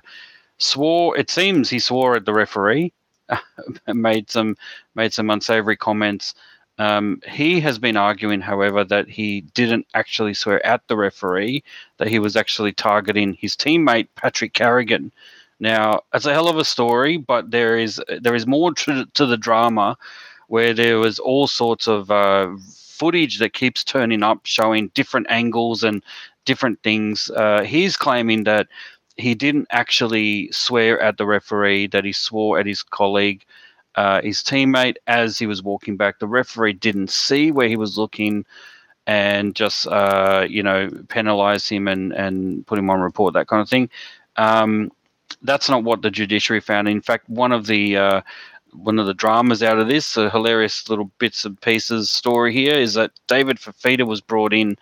[0.59, 1.17] swore.
[1.17, 2.93] It seems he swore at the referee,
[3.87, 4.57] made some
[4.95, 6.35] made some unsavory comments.
[6.79, 11.65] Um, he has been arguing, however, that he didn't actually swear at the referee,
[11.97, 15.11] that he was actually targeting his teammate Patrick Carrigan.
[15.59, 19.27] Now, it's a hell of a story, but there is there is more to, to
[19.27, 19.97] the drama
[20.48, 22.48] where there was all sorts of uh,
[22.96, 26.02] footage that keeps turning up showing different angles and
[26.44, 27.30] different things.
[27.30, 28.68] Uh, he's claiming that
[29.16, 33.44] he didn't actually swear at the referee, that he swore at his colleague,
[33.96, 36.18] uh, his teammate, as he was walking back.
[36.18, 38.44] The referee didn't see where he was looking
[39.06, 43.62] and just, uh, you know, penalize him and, and put him on report, that kind
[43.62, 43.88] of thing.
[44.37, 44.92] Um,
[45.42, 46.88] that's not what the judiciary found.
[46.88, 48.20] In fact, one of the uh,
[48.79, 52.75] one of the dramas out of this, a hilarious little bits and pieces story here,
[52.75, 54.77] is that David Fifita was brought in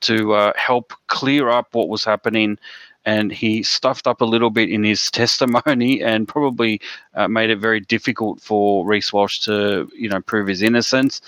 [0.00, 2.58] to uh, help clear up what was happening.
[3.04, 6.80] And he stuffed up a little bit in his testimony and probably
[7.14, 11.20] uh, made it very difficult for Reece Walsh to, you know, prove his innocence.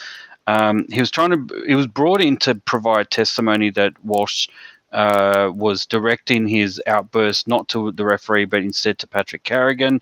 [0.47, 1.65] Um, he was trying to.
[1.67, 4.49] He was brought in to provide testimony that Walsh
[4.93, 10.01] uh, was directing his outburst not to the referee, but instead to Patrick Carrigan.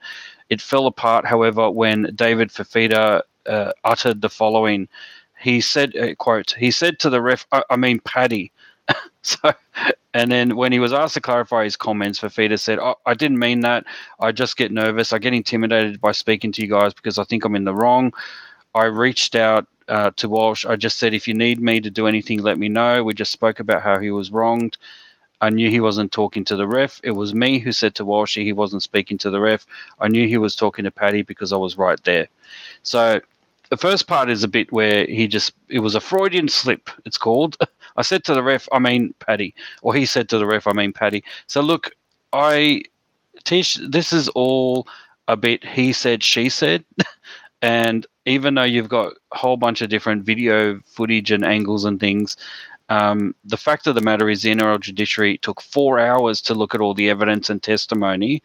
[0.51, 4.89] It fell apart, however, when David Fifita uh, uttered the following.
[5.41, 8.53] He said, uh, "quote He said to the ref, I, I mean Paddy."
[9.23, 9.53] so,
[10.15, 13.39] and then when he was asked to clarify his comments, Fifita said, oh, "I didn't
[13.39, 13.85] mean that.
[14.21, 15.13] I just get nervous.
[15.13, 18.13] I get intimidated by speaking to you guys because I think I'm in the wrong.
[18.75, 20.65] I reached out uh, to Walsh.
[20.65, 23.03] I just said, if you need me to do anything, let me know.
[23.03, 24.77] We just spoke about how he was wronged.
[25.41, 27.01] I knew he wasn't talking to the ref.
[27.05, 29.67] It was me who said to Walshy he wasn't speaking to the ref.
[30.01, 32.29] I knew he was talking to Paddy because I was right there.
[32.83, 33.21] So
[33.71, 36.91] the first part is a bit where he just it was a Freudian slip.
[37.05, 37.57] It's called.
[37.97, 40.73] I said to the ref, I mean Paddy, or he said to the ref, I
[40.73, 41.23] mean Paddy.
[41.47, 41.91] So look,
[42.33, 42.83] I
[43.45, 43.75] teach.
[43.77, 44.87] this is all
[45.29, 46.85] a bit he said, she said,
[47.63, 52.01] and even though you've got a whole bunch of different video footage and angles and
[52.01, 52.37] things,
[52.89, 56.75] um, the fact of the matter is the NRL judiciary took four hours to look
[56.75, 58.43] at all the evidence and testimony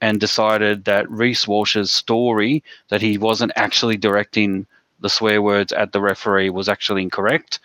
[0.00, 4.66] and decided that Reece Walsh's story that he wasn't actually directing
[5.00, 7.60] the swear words at the referee was actually incorrect.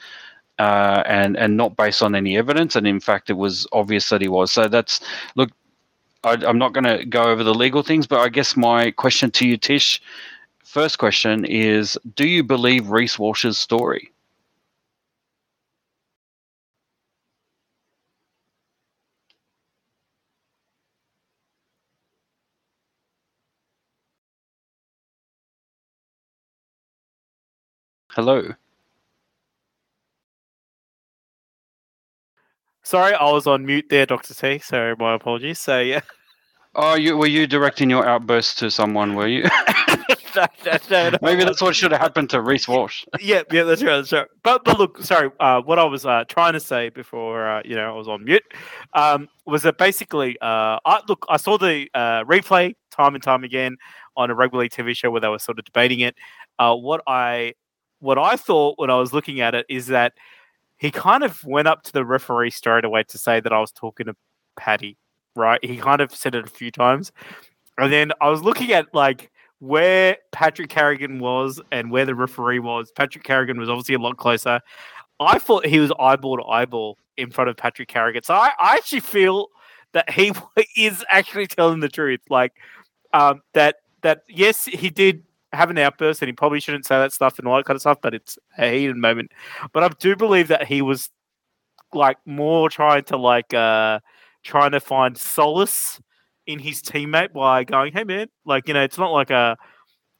[0.60, 4.22] Uh, and and not based on any evidence, and in fact, it was obvious that
[4.22, 4.52] he was.
[4.52, 5.00] So that's
[5.36, 5.50] look.
[6.24, 9.32] I, I'm not going to go over the legal things, but I guess my question
[9.32, 10.00] to you, Tish,
[10.64, 14.13] first question is Do you believe Reece Walsh's story?
[28.16, 28.54] Hello.
[32.84, 34.60] Sorry, I was on mute there, Doctor T.
[34.60, 35.60] So my apologies.
[35.60, 36.02] So yeah.
[36.76, 39.14] Oh, you were you directing your outburst to someone?
[39.14, 39.44] Were you?
[40.36, 40.48] no,
[40.90, 43.06] no, no, Maybe that's what should have happened to Reece Walsh.
[43.20, 44.26] yeah, yeah, that's right, that's right.
[44.42, 45.30] But but look, sorry.
[45.40, 48.26] Uh, what I was uh, trying to say before uh, you know I was on
[48.26, 48.42] mute
[48.96, 53.44] um, was that basically, uh, I look, I saw the uh, replay time and time
[53.44, 53.78] again
[54.18, 56.16] on a rugby league TV show where they were sort of debating it.
[56.58, 57.54] Uh, what I
[58.04, 60.14] what I thought when I was looking at it is that
[60.78, 63.72] he kind of went up to the referee straight away to say that I was
[63.72, 64.16] talking to
[64.58, 64.98] Paddy
[65.36, 65.64] right?
[65.64, 67.12] He kind of said it a few times.
[67.78, 72.60] And then I was looking at like where Patrick Carrigan was and where the referee
[72.60, 72.92] was.
[72.92, 74.62] Patrick Carrigan was obviously a lot closer.
[75.20, 78.24] I thought he was eyeball to eyeball in front of Patrick Carrigan.
[78.24, 79.48] So I, I actually feel
[79.94, 80.34] that he
[80.78, 82.22] is actually telling the truth.
[82.30, 82.54] Like
[83.14, 87.14] um, that that yes, he did have an outburst and he probably shouldn't say that
[87.14, 89.32] stuff and all that kind of stuff, but it's a heated moment.
[89.72, 91.10] But I do believe that he was
[91.94, 94.00] like more trying to like uh
[94.44, 96.02] trying to find solace
[96.48, 99.58] in his teammate by going, "Hey, man, like you know, it's not like a."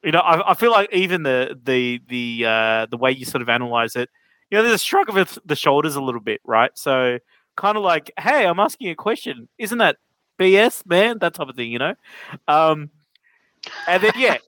[0.02, 3.40] You know, I, I feel like even the the the uh, the way you sort
[3.40, 4.10] of analyze it,
[4.50, 6.70] you know, there's a shrug of the shoulders a little bit, right?
[6.74, 7.18] So
[7.56, 9.48] kind of like, hey, I'm asking a question.
[9.58, 9.96] Isn't that
[10.38, 11.18] BS, man?
[11.20, 11.94] That type of thing, you know?
[12.48, 12.90] Um,
[13.88, 14.38] and then, yeah,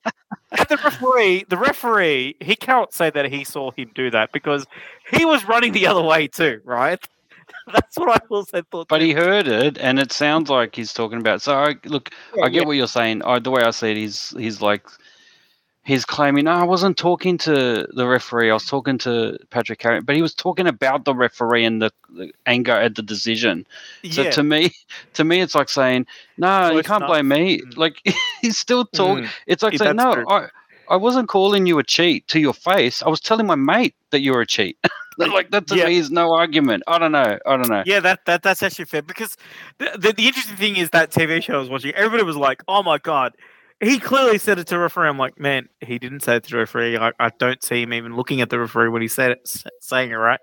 [0.53, 4.67] and the referee, the referee, he can't say that he saw him do that because
[5.11, 7.03] he was running the other way too, right?
[7.73, 8.89] That's what I also thought.
[8.89, 11.43] But he heard it, and it sounds like he's talking about.
[11.43, 12.67] So I, look, yeah, I get yeah.
[12.67, 13.23] what you're saying.
[13.23, 14.87] I, the way I see it, he's he's like
[15.87, 18.51] he's claiming, no, I wasn't talking to the referee.
[18.51, 21.93] I was talking to Patrick Carey, but he was talking about the referee and the,
[22.11, 23.67] the anger at the decision.
[24.11, 24.31] So yeah.
[24.31, 24.73] to me,
[25.15, 27.61] to me, it's like saying, no, you can't blame me.
[27.61, 27.77] Mm.
[27.77, 28.03] Like
[28.43, 29.25] he's still talking.
[29.25, 29.31] Mm.
[29.47, 30.49] It's like saying, no, I,
[30.91, 33.03] I wasn't calling you a cheat to your face.
[33.03, 34.77] I was telling my mate that you were a cheat.
[35.19, 35.87] like that to yeah.
[35.87, 36.83] me is no argument.
[36.89, 37.39] I don't know.
[37.47, 37.85] I don't know.
[37.87, 39.37] Yeah, that, that that's actually fair because
[39.79, 42.63] the, the, the interesting thing is that TV show I was watching, everybody was like,
[42.67, 43.35] "Oh my god."
[43.81, 45.09] He clearly said it to referee.
[45.09, 46.97] I'm like, man, he didn't say it to the referee.
[46.97, 50.11] I, I don't see him even looking at the referee when he said it, saying
[50.11, 50.41] it right.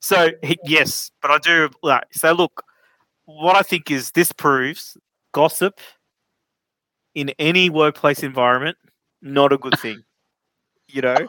[0.00, 2.04] So he, yes, but I do like.
[2.12, 2.62] So look,
[3.24, 4.96] what I think is this proves
[5.32, 5.80] gossip
[7.14, 8.76] in any workplace environment
[9.22, 10.02] not a good thing.
[10.88, 11.28] you know,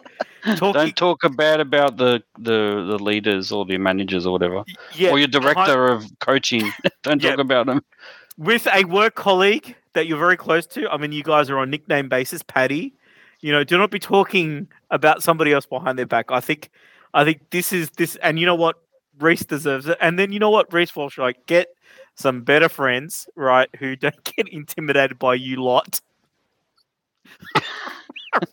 [0.56, 5.10] Talking, don't talk bad about the, the the leaders or the managers or whatever, yeah,
[5.10, 6.72] or your director of coaching.
[7.04, 7.32] don't yeah.
[7.32, 7.84] talk about them
[8.38, 10.90] with a work colleague that you're very close to.
[10.90, 12.94] I mean, you guys are on nickname basis, Paddy.
[13.42, 16.32] You know, do not be talking about somebody else behind their back.
[16.32, 16.70] I think,
[17.14, 18.78] I think this is this, and you know what,
[19.20, 19.98] Reece deserves it.
[20.02, 21.68] And then you know what, Reece Walsh, like get
[22.16, 26.00] some better friends, right, who don't get intimidated by you lot.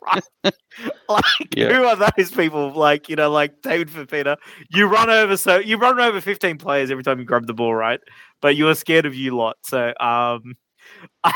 [0.06, 0.22] right?
[1.08, 1.72] Like, Yeah.
[1.72, 2.72] who are those people?
[2.72, 4.36] Like, you know, like David Fifita.
[4.70, 7.74] You run over so you run over fifteen players every time you grab the ball,
[7.74, 8.00] right?
[8.40, 9.56] But you are scared of you lot.
[9.64, 10.54] So, um,
[11.24, 11.32] I,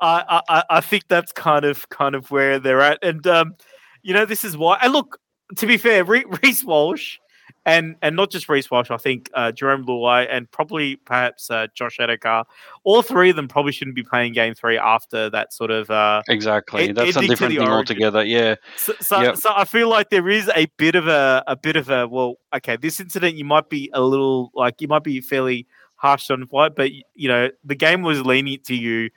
[0.00, 3.54] I, I, think that's kind of kind of where they're at, and um,
[4.02, 4.78] you know, this is why.
[4.82, 5.18] And look,
[5.56, 7.18] to be fair, Re- Reece Walsh.
[7.66, 11.66] And and not just Reece Walsh, I think uh, Jerome Luai and probably perhaps uh,
[11.74, 12.44] Josh Addo-Carr
[12.84, 16.22] all three of them probably shouldn't be playing game three after that sort of uh
[16.28, 16.90] Exactly.
[16.90, 17.72] Ed- That's a different thing origin.
[17.72, 18.22] altogether.
[18.22, 18.56] Yeah.
[18.76, 19.36] so, so, Yep.
[19.36, 22.34] so I feel like there is a bit of a a bit of a well
[22.54, 25.66] okay this incident you might be a little like you might be fairly
[26.04, 29.08] harsh on it but you know the game was lenient to you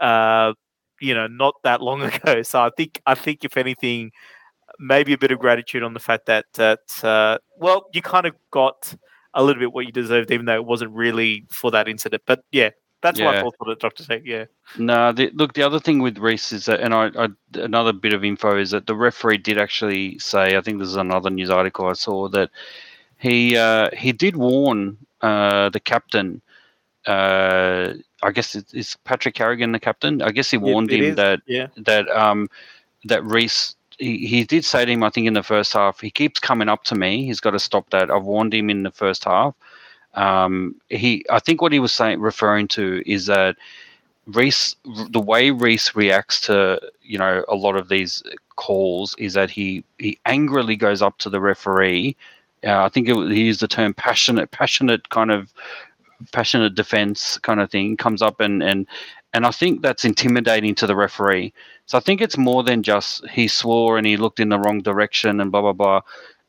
[0.00, 0.52] uh
[1.00, 2.42] you know not that long ago.
[2.42, 4.12] So I think I think if anything
[4.78, 8.34] maybe a bit of gratitude on the fact that that uh, well you kind of
[8.50, 8.94] got
[9.34, 12.22] a little bit what you deserved even though it wasn't really for that incident.
[12.26, 12.70] But yeah
[13.00, 14.46] that's what I thought for the doctor yeah.
[14.76, 18.12] No, the, look, the other thing with Reece is that, and I, I, another bit
[18.12, 21.48] of info is that the referee did actually say, I think this is another news
[21.48, 22.50] article I saw that
[23.16, 26.42] he uh, he did warn uh, the captain.
[27.06, 30.20] Uh, I guess it, is Patrick Carrigan the captain.
[30.22, 31.16] I guess he warned him is.
[31.16, 32.48] that yeah that um
[33.04, 36.10] that Reece he, he did say to him I think in the first half he
[36.10, 38.90] keeps coming up to me he's got to stop that I've warned him in the
[38.90, 39.54] first half
[40.14, 43.56] um he I think what he was saying referring to is that
[44.26, 44.76] Reece
[45.10, 48.22] the way Reece reacts to you know a lot of these
[48.56, 52.16] calls is that he he angrily goes up to the referee
[52.64, 55.52] uh, I think it, he used the term passionate passionate kind of
[56.32, 58.86] passionate defense kind of thing comes up and and
[59.34, 61.52] and I think that's intimidating to the referee.
[61.86, 64.80] So I think it's more than just he swore and he looked in the wrong
[64.80, 66.00] direction and blah blah blah.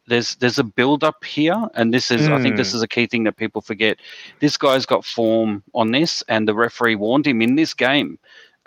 [0.08, 3.06] There's there's a build up here, and this is I think this is a key
[3.06, 4.00] thing that people forget.
[4.40, 8.18] This guy's got form on this, and the referee warned him in this game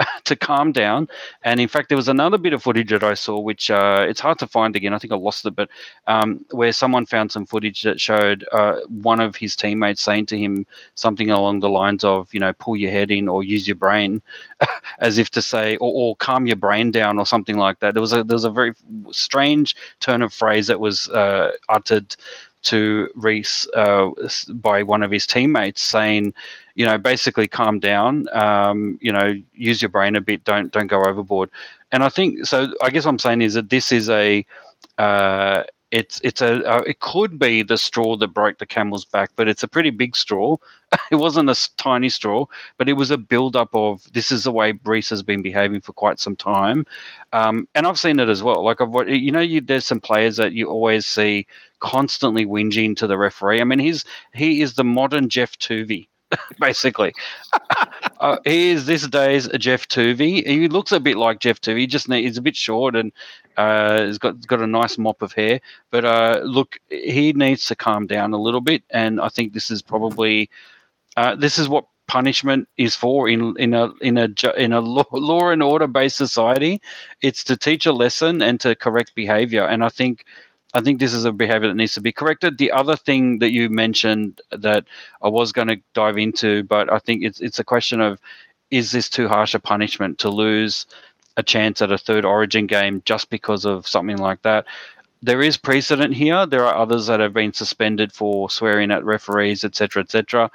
[0.25, 1.09] to calm down.
[1.43, 4.21] And in fact, there was another bit of footage that I saw, which uh, it's
[4.21, 4.95] hard to find again.
[4.95, 5.69] I think I lost it, but
[6.07, 10.39] um, where someone found some footage that showed uh, one of his teammates saying to
[10.39, 13.77] him something along the lines of, you know, pull your head in or use your
[13.77, 14.23] brain,
[14.99, 17.95] as if to say, or, or calm your brain down or something like that.
[17.95, 18.75] There was a there was a very
[19.11, 22.17] strange turn of phrase that was uh, uttered
[22.63, 24.11] to Reece uh,
[24.55, 26.35] by one of his teammates, saying,
[26.75, 30.87] you know, basically calm down, um, you know, use your brain a bit, don't don't
[30.87, 31.51] go overboard.
[31.91, 32.73] And I think so.
[32.83, 34.45] I guess what I'm saying is that this is a
[34.99, 39.31] uh, it's it's a uh, it could be the straw that broke the camel's back,
[39.37, 40.57] but it's a pretty big straw.
[41.13, 42.47] it wasn't a tiny straw,
[42.79, 45.83] but it was a build up of this is the way Brees has been behaving
[45.83, 46.87] for quite some time,
[47.35, 48.65] um, and I've seen it as well.
[48.65, 51.47] Like I've you know you, there's some players that you always see
[51.81, 53.61] constantly whinging to the referee.
[53.61, 56.09] I mean he's he is the modern Geoff Toovey.
[56.61, 57.13] Basically,
[58.21, 60.47] uh, he is this day's Geoff Toovey.
[60.47, 61.89] He looks a bit like Geoff Toovey.
[61.89, 63.13] Just he's a bit short and
[63.57, 65.61] uh, he's got got a nice mop of hair.
[65.91, 69.71] But uh, look, he needs to calm down a little bit, and I think this
[69.71, 70.51] is probably
[71.17, 75.05] uh, this is what punishment is for in in a in a in a law,
[75.13, 76.81] law and order based society.
[77.21, 80.25] It's to teach a lesson and to correct behavior, and I think.
[80.75, 82.59] I think this is a behavior that needs to be corrected.
[82.59, 84.85] The other thing that you mentioned that
[85.21, 88.19] I was going to dive into, but I think it's it's a question of
[88.71, 90.87] is this too harsh a punishment to lose
[91.37, 94.65] a chance at a third origin game just because of something like that?
[95.23, 96.47] There is precedent here.
[96.47, 100.51] There are others that have been suspended for swearing at referees, etc., etc.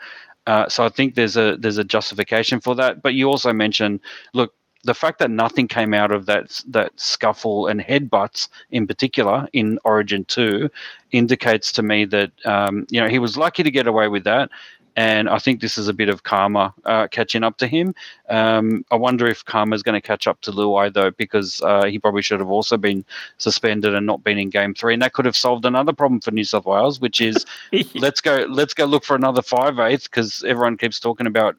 [0.48, 3.02] Uh, so I think there's a there's a justification for that.
[3.02, 4.00] But you also mentioned,
[4.34, 4.54] look,
[4.88, 9.78] the fact that nothing came out of that that scuffle and headbutts in particular in
[9.84, 10.70] Origin Two
[11.12, 14.50] indicates to me that um, you know he was lucky to get away with that.
[14.96, 17.94] And I think this is a bit of karma uh, catching up to him.
[18.30, 21.86] Um, I wonder if karma is going to catch up to Luai though, because uh,
[21.86, 23.06] he probably should have also been
[23.38, 26.32] suspended and not been in Game Three, and that could have solved another problem for
[26.32, 27.46] New South Wales, which is
[27.94, 31.58] let's go let's go look for another five eighth because everyone keeps talking about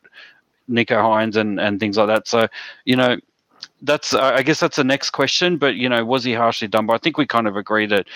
[0.69, 2.29] Nicho Hynes and and things like that.
[2.29, 2.49] So
[2.85, 3.19] you know
[3.83, 5.57] that's uh, I guess that's the next question.
[5.57, 6.87] But you know, was he harshly done?
[6.87, 8.07] But I think we kind of agree that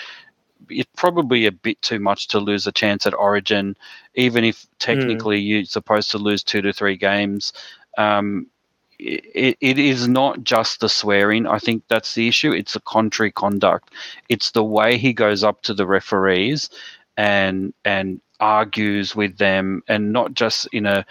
[0.69, 3.75] it's probably a bit too much to lose a chance at Origin,
[4.15, 7.53] even if technically you're supposed to lose two to three games.
[7.97, 8.47] Um,
[8.99, 11.45] it, it is not just the swearing.
[11.45, 12.51] I think that's the issue.
[12.51, 13.91] It's the contrary conduct.
[14.29, 16.69] It's the way he goes up to the referees
[17.17, 21.05] and and argues with them, and not just in a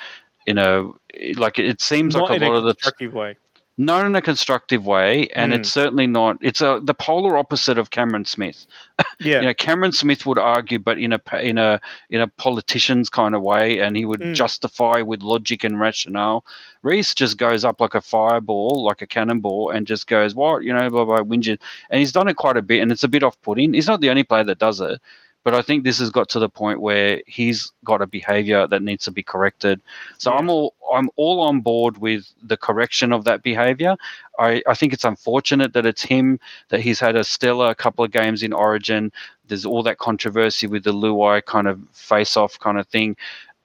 [0.46, 0.88] in a
[1.36, 3.36] like it seems Not like a lot of the constructive way.
[3.78, 5.56] not in a constructive way, and Mm.
[5.56, 6.36] it's certainly not.
[6.42, 8.66] It's a the polar opposite of Cameron Smith.
[9.20, 9.40] Yeah.
[9.40, 11.80] You know, Cameron Smith would argue, but in a in a
[12.10, 14.34] in a politician's kind of way, and he would Mm.
[14.34, 16.44] justify with logic and rationale.
[16.82, 20.72] Reece just goes up like a fireball, like a cannonball, and just goes, "What you
[20.72, 21.58] know, blah blah, whinges."
[21.90, 23.74] And he's done it quite a bit, and it's a bit off-putting.
[23.74, 25.00] He's not the only player that does it,
[25.44, 28.82] but I think this has got to the point where he's got a behaviour that
[28.82, 29.80] needs to be corrected.
[30.18, 30.38] So Yeah.
[30.38, 33.96] I'm all I'm all on board with the correction of that behaviour.
[34.38, 36.38] I, I think it's unfortunate that it's him
[36.68, 39.12] that he's had a stellar couple of games in Origin.
[39.48, 43.16] There's all that controversy with the Luai kind of face-off kind of thing.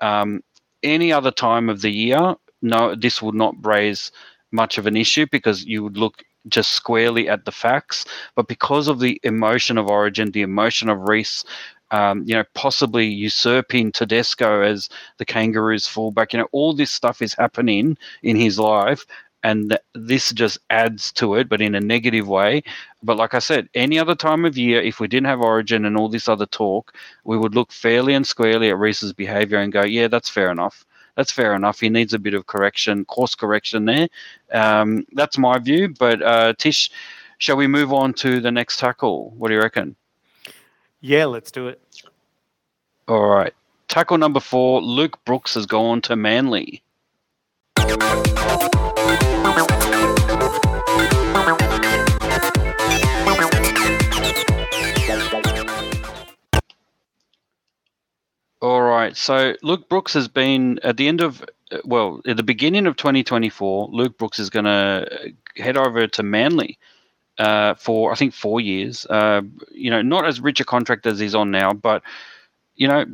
[0.01, 0.43] Um,
[0.83, 4.11] any other time of the year, no, this would not raise
[4.51, 8.05] much of an issue because you would look just squarely at the facts.
[8.35, 11.43] But because of the emotion of Origin, the emotion of Reece,
[11.91, 17.21] um, you know, possibly usurping Tedesco as the Kangaroos fullback, you know, all this stuff
[17.21, 19.05] is happening in his life.
[19.43, 22.63] And th- this just adds to it, but in a negative way.
[23.03, 25.95] But like I said, any other time of year, if we didn't have Origin and
[25.95, 29.83] all this other talk, we would look fairly and squarely at Reece's behaviour and go,
[29.83, 30.85] yeah, that's fair enough.
[31.17, 31.79] That's fair enough.
[31.79, 34.07] He needs a bit of correction, course correction there.
[34.53, 35.89] Um, that's my view.
[35.89, 36.91] But uh, Tish,
[37.39, 39.31] shall we move on to the next tackle?
[39.31, 39.95] What do you reckon?
[41.01, 41.81] Yeah, let's do it.
[43.07, 43.53] All right.
[43.87, 46.83] Tackle number four, Luke Brooks has gone to Manly.
[58.61, 59.15] All right.
[59.15, 61.43] So Luke Brooks has been at the end of,
[61.85, 66.79] well, at the beginning of 2024, Luke Brooks is going to head over to Manly
[67.37, 69.05] uh, for, I think, four years.
[69.07, 69.41] Uh,
[69.71, 72.01] you know, not as rich a contract as he's on now, but,
[72.75, 73.05] you know,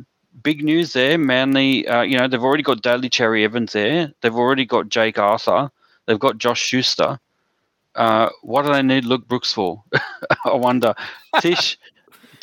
[0.42, 1.18] big news there.
[1.18, 4.12] Manly, uh, you know, they've already got Daly Cherry Evans there.
[4.22, 5.70] They've already got Jake Arthur.
[6.06, 7.18] They've got Josh Schuster.
[7.94, 9.82] Uh, what do they need Luke Brooks for?
[10.44, 10.94] I wonder.
[11.40, 11.78] Tish,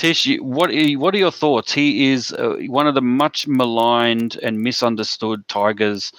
[0.01, 1.71] Tish, what are, what are your thoughts?
[1.71, 6.11] He is uh, one of the much maligned and misunderstood Tigers,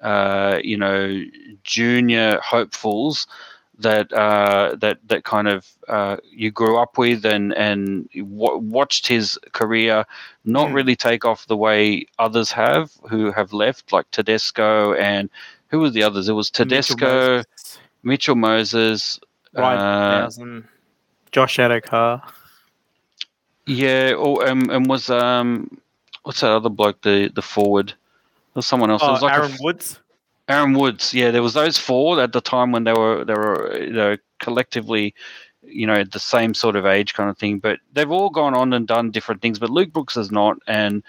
[0.00, 1.22] uh, you know,
[1.62, 3.28] junior hopefuls
[3.78, 9.06] that uh, that that kind of uh, you grew up with and and w- watched
[9.06, 10.04] his career
[10.44, 10.74] not Hmm.
[10.74, 15.30] really take off the way others have who have left, like Tedesco and
[15.68, 16.28] who were the others?
[16.28, 19.20] It was Mitchell Tedesco, Moses, Mitchell Moses,
[19.54, 20.28] Ryan uh,
[21.30, 22.20] Josh Addo-Carr.
[23.68, 25.78] Yeah, or um, and was um,
[26.24, 27.02] what's that other bloke?
[27.02, 27.88] The the forward.
[27.90, 27.96] There
[28.56, 29.06] was someone else.
[29.06, 30.00] It Oh, was like Aaron f- Woods.
[30.48, 31.14] Aaron Woods.
[31.14, 34.16] Yeah, there was those four at the time when they were they were you know
[34.40, 35.14] collectively,
[35.62, 37.58] you know, the same sort of age kind of thing.
[37.60, 39.58] But they've all gone on and done different things.
[39.58, 41.02] But Luke Brooks has not, and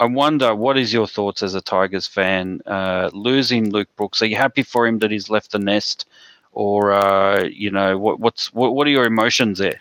[0.00, 4.22] I wonder what is your thoughts as a Tigers fan uh, losing Luke Brooks?
[4.22, 6.08] Are you happy for him that he's left the nest,
[6.52, 9.80] or uh, you know what what's what, what are your emotions there?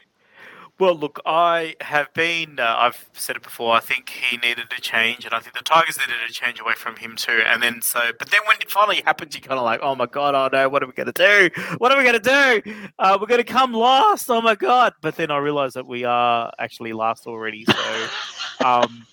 [0.79, 2.57] Well, look, I have been.
[2.57, 3.75] Uh, I've said it before.
[3.75, 6.71] I think he needed a change, and I think the Tigers needed a change away
[6.73, 7.41] from him too.
[7.45, 10.05] And then so, but then when it finally happens, you're kind of like, oh my
[10.05, 11.61] god, oh no, what are we going to do?
[11.79, 12.89] What are we going to do?
[12.97, 14.29] Uh, we're going to come last.
[14.29, 14.93] Oh my god!
[15.01, 17.65] But then I realised that we are actually last already.
[17.65, 18.07] So,
[18.65, 19.05] um,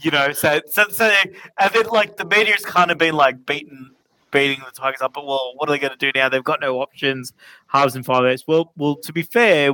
[0.00, 1.12] you know, so so so,
[1.58, 3.90] and then like the media's kind of been like beaten.
[4.30, 6.28] Beating the Tigers up, but well, what are they going to do now?
[6.28, 7.32] They've got no options,
[7.68, 8.44] halves and five eights.
[8.46, 9.72] Well, well, to be fair,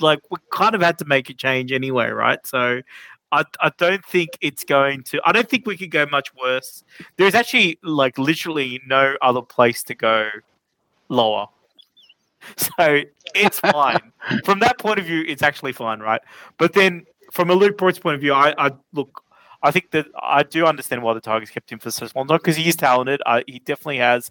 [0.00, 2.44] like we kind of had to make a change anyway, right?
[2.46, 2.82] So
[3.32, 6.84] I, I don't think it's going to I don't think we could go much worse.
[7.16, 10.28] There's actually like literally no other place to go
[11.08, 11.46] lower.
[12.56, 13.02] So
[13.36, 14.12] it's fine.
[14.44, 16.20] from that point of view, it's actually fine, right?
[16.58, 19.22] But then from a Luke Brooks point of view, I, I look
[19.62, 22.26] I think that I do understand why the Tigers kept him for so long.
[22.26, 23.22] Not because he is talented.
[23.24, 24.30] Uh, he definitely has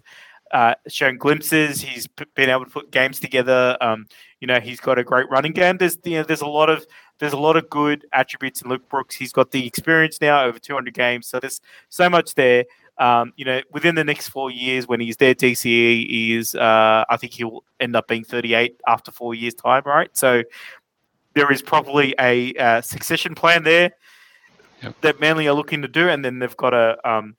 [0.52, 1.80] uh, shown glimpses.
[1.80, 3.76] He's p- been able to put games together.
[3.80, 4.06] Um,
[4.42, 5.76] you know, he's got a great running game.
[5.76, 6.84] There's you know, there's a lot of
[7.20, 9.14] there's a lot of good attributes in Luke Brooks.
[9.14, 12.64] He's got the experience now over 200 games, so there's so much there.
[12.98, 17.16] Um, you know, within the next four years, when he's there, DCE is uh, I
[17.16, 20.10] think he'll end up being 38 after four years' time, right?
[20.16, 20.42] So
[21.34, 23.92] there is probably a uh, succession plan there
[24.82, 25.00] Yep.
[25.02, 27.36] that Manly are looking to do, and then they've got a um,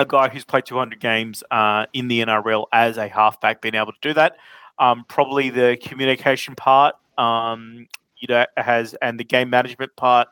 [0.00, 3.92] a guy who's played 200 games uh, in the NRL as a halfback, being able
[3.92, 4.36] to do that.
[4.80, 7.86] Um, probably the communication part, um,
[8.18, 10.28] you know, has and the game management part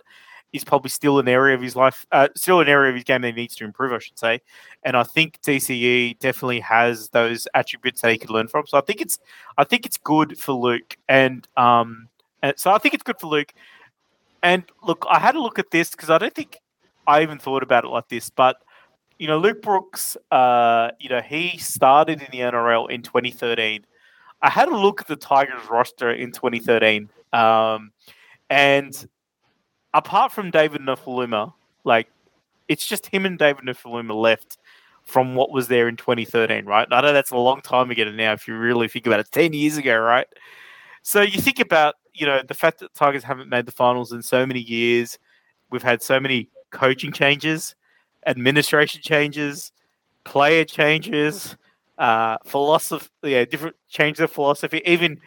[0.52, 3.20] is probably still an area of his life, uh, still an area of his game
[3.20, 4.40] that he needs to improve, I should say.
[4.82, 8.66] And I think DCE definitely has those attributes that he could learn from.
[8.66, 9.18] So I think it's,
[9.58, 12.08] I think it's good for Luke, and um,
[12.56, 13.52] so I think it's good for Luke.
[14.42, 16.58] And look, I had a look at this because I don't think
[17.06, 18.56] I even thought about it like this, but
[19.18, 23.84] you know, Luke Brooks, uh, you know, he started in the NRL in 2013.
[24.42, 27.08] I had a look at the Tigers roster in 2013.
[27.32, 27.92] Um,
[28.50, 29.08] and
[29.94, 31.52] apart from David Nofoaluma,
[31.84, 32.08] like
[32.68, 34.58] it's just him and David Nofoaluma left
[35.04, 36.86] from what was there in 2013, right?
[36.90, 39.54] I know that's a long time ago now if you really think about it, 10
[39.54, 40.26] years ago, right?
[41.02, 44.22] So you think about, you know, the fact that Tigers haven't made the finals in
[44.22, 45.18] so many years.
[45.70, 47.74] We've had so many coaching changes,
[48.26, 49.72] administration changes,
[50.24, 51.56] player changes,
[51.98, 55.20] uh, philosophy, yeah, different changes of philosophy, even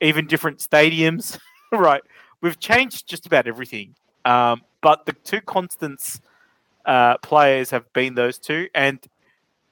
[0.00, 1.38] even different stadiums,
[1.72, 2.02] right?
[2.40, 3.94] We've changed just about everything.
[4.24, 6.20] Um, but the two constants
[6.86, 8.98] uh, players have been those two, and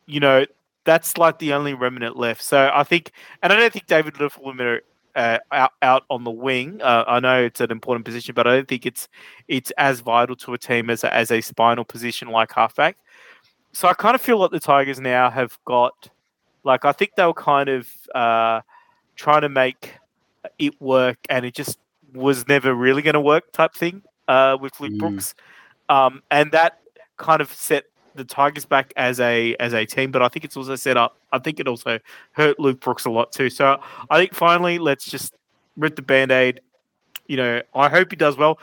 [0.07, 0.45] you know
[0.85, 2.43] that's like the only remnant left.
[2.43, 4.81] So I think, and I don't think David Nofoaluma
[5.15, 6.81] uh, out out on the wing.
[6.83, 9.09] Uh, I know it's an important position, but I don't think it's
[9.49, 12.97] it's as vital to a team as a, as a spinal position like halfback.
[13.73, 16.09] So I kind of feel like the Tigers now have got,
[16.65, 18.61] like I think they were kind of uh,
[19.17, 19.95] trying to make
[20.59, 21.79] it work, and it just
[22.13, 24.99] was never really going to work type thing uh, with Luke mm.
[24.99, 25.35] Brooks,
[25.89, 26.81] um, and that
[27.17, 27.85] kind of set
[28.15, 30.11] the Tigers back as a as a team.
[30.11, 31.17] But I think it's also set up.
[31.33, 31.99] I think it also
[32.33, 33.51] hurt Luke Brooks a lot too.
[33.51, 35.35] So I think finally, let's just
[35.77, 36.61] rip the band aid.
[37.27, 38.59] You know, I hope he does well.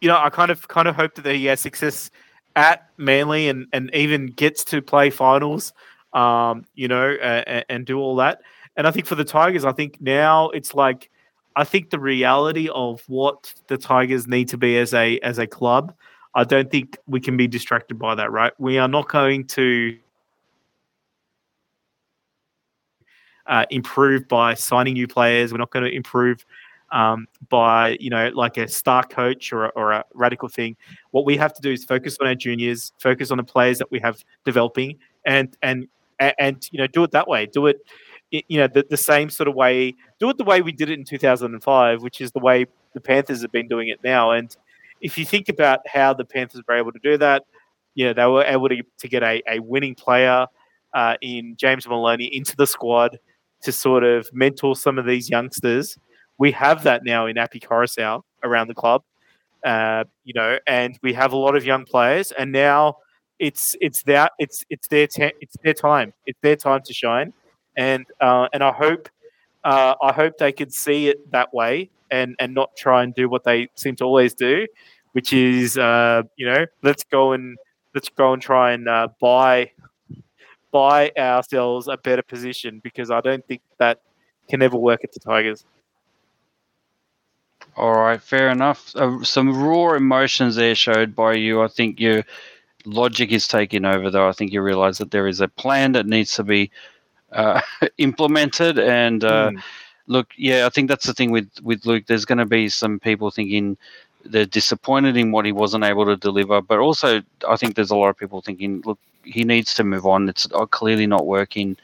[0.00, 2.10] You know, I kind of kind of hope that he has success
[2.56, 5.72] at Manly and and even gets to play finals.
[6.14, 8.42] Um, you know, uh, and do all that.
[8.76, 11.10] And I think for the Tigers, I think now it's like
[11.56, 15.46] I think the reality of what the Tigers need to be as a as a
[15.46, 15.94] club,
[16.34, 18.30] I don't think we can be distracted by that.
[18.30, 18.52] Right?
[18.58, 19.98] We are not going to
[23.46, 25.52] uh, improve by signing new players.
[25.52, 26.44] We're not going to improve
[26.92, 30.76] um, by you know like a star coach or a, or a radical thing.
[31.10, 33.90] What we have to do is focus on our juniors, focus on the players that
[33.90, 35.88] we have developing, and and
[36.38, 37.46] and you know do it that way.
[37.46, 37.78] Do it
[38.30, 40.98] you know the, the same sort of way do it the way we did it
[40.98, 42.64] in 2005 which is the way
[42.94, 44.30] the panthers have been doing it now.
[44.30, 44.54] And
[45.00, 47.44] if you think about how the panthers were able to do that
[47.94, 50.46] you know they were able to, to get a, a winning player
[50.94, 53.18] uh, in james maloney into the squad
[53.62, 55.96] to sort of mentor some of these youngsters.
[56.38, 59.02] We have that now in Api Koroisau around the club
[59.64, 62.32] uh, you know and we have a lot of young players.
[62.32, 62.96] And now
[63.42, 65.08] it's it's their it's it's their
[65.40, 67.32] it's their time it's their time to shine
[67.76, 69.08] and uh, and I hope
[69.64, 73.28] uh, I hope they could see it that way and and not try and do
[73.28, 74.66] what they seem to always do,
[75.12, 77.58] which is uh, you know let's go and
[77.94, 79.72] let's go and try and uh, buy
[80.70, 84.00] buy ourselves a better position because I don't think that
[84.48, 85.64] can ever work at the Tigers.
[87.76, 88.94] All right, fair enough.
[88.94, 91.62] Uh, some raw emotions there showed by you.
[91.62, 92.22] I think your
[92.84, 94.28] logic is taking over, though.
[94.28, 96.70] I think you realize that there is a plan that needs to be
[97.32, 97.60] uh,
[97.98, 98.78] implemented.
[98.78, 99.62] And uh, mm.
[100.06, 102.04] look, yeah, I think that's the thing with with Luke.
[102.06, 103.76] There's going to be some people thinking
[104.24, 107.96] they're disappointed in what he wasn't able to deliver, but also I think there's a
[107.96, 110.28] lot of people thinking, look, he needs to move on.
[110.28, 111.76] It's uh, clearly not working.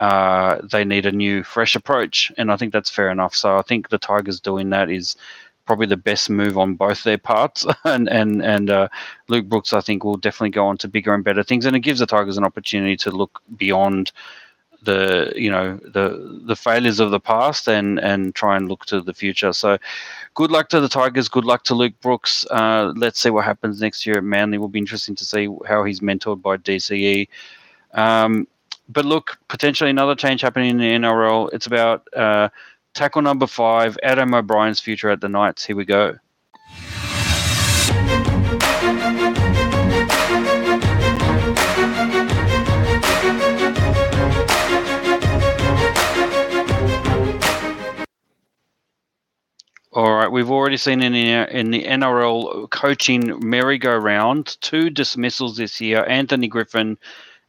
[0.00, 3.34] Uh, they need a new, fresh approach, and I think that's fair enough.
[3.34, 5.16] So I think the Tigers doing that is
[5.66, 7.66] probably the best move on both their parts.
[7.84, 8.88] and and and uh,
[9.28, 11.80] Luke Brooks, I think, will definitely go on to bigger and better things, and it
[11.80, 14.12] gives the Tigers an opportunity to look beyond
[14.84, 19.00] the you know the the failures of the past and and try and look to
[19.00, 19.52] the future.
[19.52, 19.78] So,
[20.34, 21.28] good luck to the Tigers.
[21.28, 22.46] Good luck to Luke Brooks.
[22.50, 24.58] Uh, let's see what happens next year at Manly.
[24.58, 27.28] Will be interesting to see how he's mentored by DCE.
[27.92, 28.46] Um,
[28.88, 31.50] but look, potentially another change happening in the NRL.
[31.52, 32.50] It's about uh,
[32.94, 35.64] tackle number five, Adam O'Brien's future at the Knights.
[35.64, 36.16] Here we go.
[49.92, 55.80] All right, we've already seen in the, in the NRL coaching merry-go-round two dismissals this
[55.80, 56.04] year.
[56.08, 56.98] Anthony Griffin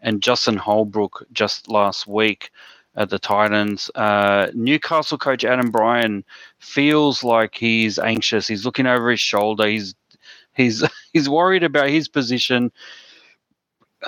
[0.01, 2.51] and Justin Holbrook just last week
[2.95, 3.89] at the Titans.
[3.95, 6.23] Uh, Newcastle coach Adam O'Brien
[6.59, 8.47] feels like he's anxious.
[8.47, 9.67] He's looking over his shoulder.
[9.67, 9.95] He's
[10.53, 10.83] he's
[11.13, 12.71] he's worried about his position.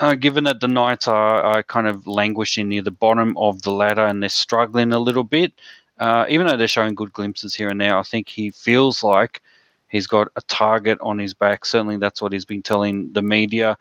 [0.00, 3.72] Uh, given that the Knights are, are kind of languishing near the bottom of the
[3.72, 5.52] ladder and they're struggling a little bit,
[5.98, 9.42] uh, even though they're showing good glimpses here and there, I think he feels like
[9.88, 11.64] he's got a target on his back.
[11.64, 13.76] Certainly, that's what he's been telling the media.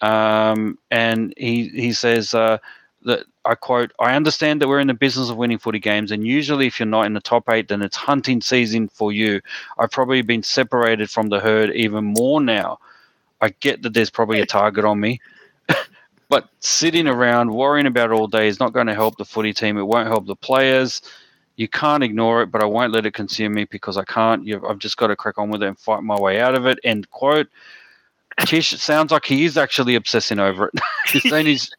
[0.00, 2.58] Um, and he he says uh,
[3.02, 6.26] that I quote: "I understand that we're in the business of winning footy games, and
[6.26, 9.40] usually, if you're not in the top eight, then it's hunting season for you.
[9.78, 12.78] I've probably been separated from the herd even more now.
[13.40, 15.20] I get that there's probably a target on me."
[16.32, 19.52] But sitting around worrying about it all day is not going to help the footy
[19.52, 19.76] team.
[19.76, 21.02] It won't help the players.
[21.56, 24.46] You can't ignore it, but I won't let it consume me because I can't.
[24.46, 26.64] You've, I've just got to crack on with it and fight my way out of
[26.64, 26.78] it.
[26.84, 27.48] End quote.
[28.46, 30.80] Tish, it sounds like he is actually obsessing over it.
[31.12, 31.70] he's saying he's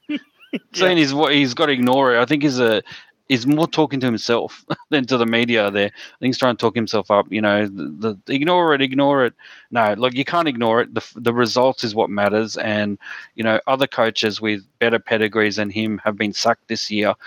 [0.73, 2.21] saying he's what he's got to ignore it.
[2.21, 2.83] I think he's a
[3.29, 5.87] he's more talking to himself than to the media there.
[5.87, 7.25] I think he's trying to talk himself up.
[7.31, 9.33] You know, the, the ignore it, ignore it.
[9.71, 10.93] No, look, you can't ignore it.
[10.93, 12.57] The the results is what matters.
[12.57, 12.97] And
[13.35, 17.13] you know, other coaches with better pedigrees than him have been sacked this year.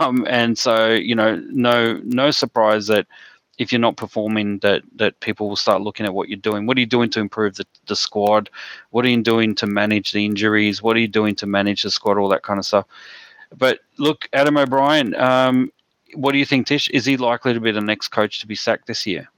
[0.00, 3.06] Um, and so you know, no no surprise that
[3.58, 6.66] if you're not performing that that people will start looking at what you're doing.
[6.66, 8.50] What are you doing to improve the, the squad?
[8.90, 10.82] What are you doing to manage the injuries?
[10.82, 12.18] What are you doing to manage the squad?
[12.18, 12.86] All that kind of stuff.
[13.56, 15.72] But look adam o'brien um,
[16.14, 16.88] what do you think tish?
[16.90, 19.28] Is he likely to be the next coach to be sacked this year?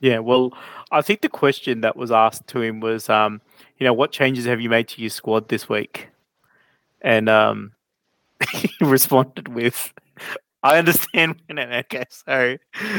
[0.00, 0.52] Yeah well
[0.90, 3.40] i think the question that was asked to him was um,
[3.78, 6.08] you know what changes have you made to your squad this week?
[7.00, 7.72] And um,
[8.52, 9.92] he responded with
[10.64, 11.42] I understand.
[11.52, 12.56] Okay, so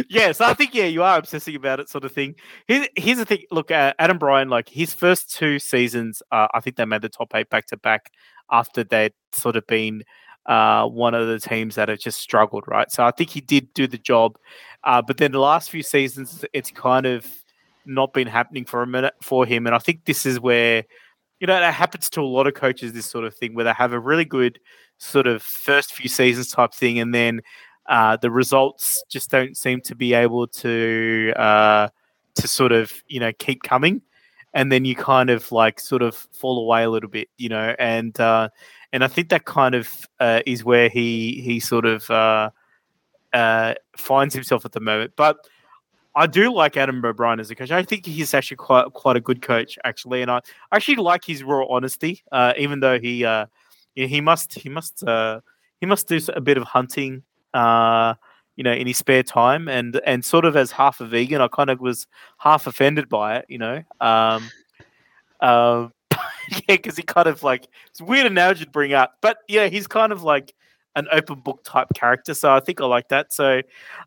[0.10, 2.36] yeah, so I think yeah, you are obsessing about it, sort of thing.
[2.68, 3.44] Here's, here's the thing.
[3.52, 7.10] Look, uh, Adam O'Brien, like his first two seasons, uh, I think they made the
[7.10, 8.12] top eight back to back
[8.52, 10.04] after they'd sort of been
[10.46, 12.92] uh, one of the teams that have just struggled, right?
[12.92, 14.38] So I think he did do the job,
[14.84, 17.26] uh, but then the last few seasons, it's kind of
[17.86, 20.84] not been happening for a minute for him, and I think this is where
[21.40, 22.94] you know that happens to a lot of coaches.
[22.94, 24.60] This sort of thing where they have a really good
[25.04, 27.42] sort of first few seasons type thing, and then
[27.88, 31.90] uh, the results just don't seem to be able to uh,
[32.36, 34.02] to sort of you know keep coming,
[34.54, 37.76] and then you kind of like sort of fall away a little bit, you know,
[37.78, 38.50] and uh,
[38.92, 42.50] and I think that kind of uh, is where he he sort of uh,
[43.34, 45.38] uh, finds himself at the moment, but.
[46.16, 47.72] I do like Adam O'Brien as a coach.
[47.72, 50.42] I think he's actually quite quite a good coach, actually, and I
[50.72, 52.24] actually like his raw honesty.
[52.32, 53.48] Uh, even though he uh,
[53.96, 55.42] he must he must uh,
[55.80, 57.24] he must do a bit of hunting,
[57.54, 58.16] uh,
[58.56, 61.48] you know, in his spare time, and and sort of as half a vegan, I
[61.48, 63.84] kind of was half offended by it, you know.
[64.02, 64.50] Um,
[65.40, 65.90] uh,
[66.50, 69.88] yeah, because he kind of like it's weird analogy to bring up, but yeah, he's
[69.88, 70.54] kind of like
[70.96, 73.34] an open book type character, so I think I like that.
[73.34, 73.62] So,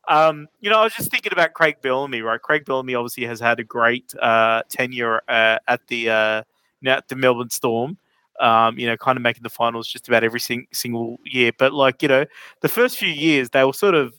[0.09, 2.41] um, you know, I was just thinking about Craig Bellamy, right?
[2.41, 6.43] Craig Bellamy obviously has had a great uh, tenure uh, at the uh,
[6.87, 7.99] at the Melbourne Storm
[8.41, 11.53] um, you know, kind of making the finals just about every sing- single year.
[11.57, 12.25] But like, you know,
[12.61, 14.15] the first few years they were sort of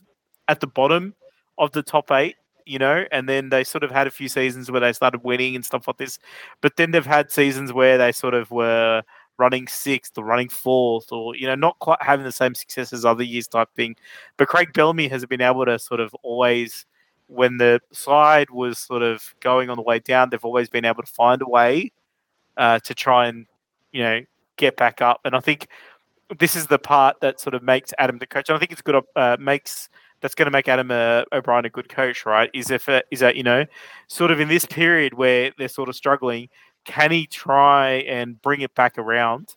[0.48, 1.14] at the bottom
[1.58, 4.70] of the top eight, you know, and then they sort of had a few seasons
[4.70, 6.18] where they started winning and stuff like this.
[6.60, 9.02] But then they've had seasons where they sort of were
[9.38, 13.04] running sixth or running fourth or, you know, not quite having the same success as
[13.04, 13.96] other years type thing.
[14.36, 16.86] But Craig Bellamy has been able to sort of always
[17.28, 21.02] when the side was sort of going on the way down, they've always been able
[21.02, 21.92] to find a way
[22.56, 23.46] uh, to try and
[23.98, 24.20] you know,
[24.56, 25.20] get back up.
[25.24, 25.66] And I think
[26.38, 28.48] this is the part that sort of makes Adam the coach.
[28.48, 29.02] And I think it's good.
[29.16, 29.88] Uh, makes
[30.20, 32.48] that's going to make Adam uh, O'Brien a good coach, right?
[32.54, 33.66] Is if is that you know,
[34.06, 36.48] sort of in this period where they're sort of struggling,
[36.84, 39.56] can he try and bring it back around?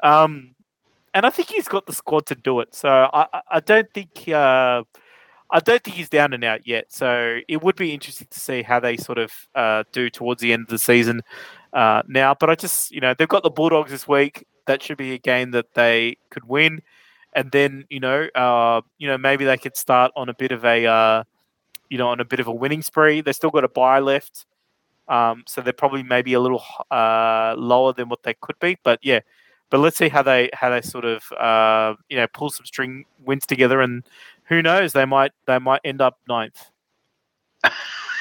[0.00, 0.54] Um,
[1.12, 2.74] and I think he's got the squad to do it.
[2.74, 4.84] So I, I don't think uh,
[5.50, 6.92] I don't think he's down and out yet.
[6.92, 10.52] So it would be interesting to see how they sort of uh, do towards the
[10.52, 11.22] end of the season
[11.72, 12.34] uh, now.
[12.34, 14.46] But I just, you know, they've got the Bulldogs this week.
[14.66, 16.82] That should be a game that they could win,
[17.32, 20.64] and then you know, uh, you know, maybe they could start on a bit of
[20.64, 21.24] a, uh,
[21.90, 23.20] you know, on a bit of a winning spree.
[23.20, 24.46] They've still got a buy left,
[25.08, 28.78] um, so they're probably maybe a little uh, lower than what they could be.
[28.84, 29.20] But yeah,
[29.68, 33.04] but let's see how they how they sort of uh, you know pull some string
[33.24, 34.04] wins together, and
[34.44, 36.70] who knows, they might they might end up ninth.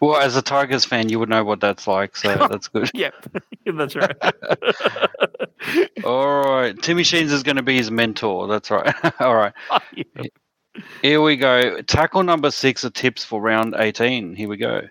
[0.00, 2.90] well, as a Tigers fan, you would know what that's like, so that's good.
[2.94, 3.14] yep,
[3.74, 4.16] that's right.
[6.04, 8.46] All right, Timmy Sheens is going to be his mentor.
[8.48, 8.94] That's right.
[9.20, 9.52] All right.
[11.02, 11.82] Here we go.
[11.82, 14.34] Tackle number six are tips for round 18.
[14.34, 14.82] Here we go.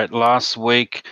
[0.00, 0.12] Right.
[0.12, 1.06] Last week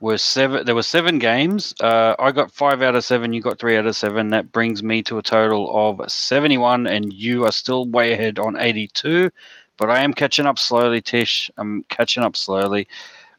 [0.00, 0.64] were seven.
[0.64, 1.74] There were seven games.
[1.80, 3.32] Uh, I got five out of seven.
[3.32, 4.30] You got three out of seven.
[4.30, 8.56] That brings me to a total of seventy-one, and you are still way ahead on
[8.56, 9.30] eighty-two.
[9.76, 11.50] But I am catching up slowly, Tish.
[11.58, 12.88] I'm catching up slowly.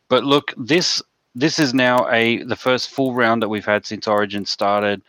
[0.08, 1.02] But look, this
[1.34, 5.02] this is now a the first full round that we've had since Origin started,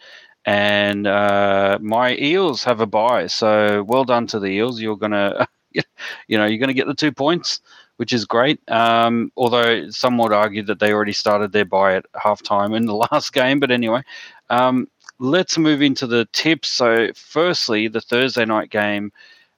[0.47, 3.27] and uh, my Eels have a buy.
[3.27, 4.81] So well done to the Eels.
[4.81, 7.61] You're gonna, you know, you're gonna get the two points
[8.03, 8.59] which is great.
[8.69, 12.95] Um, although some would argue that they already started their buy at halftime in the
[13.13, 13.61] last game.
[13.61, 14.03] But anyway,
[14.51, 14.89] um,
[15.21, 16.67] let's move into the tips.
[16.67, 19.13] So, firstly, the Thursday night game,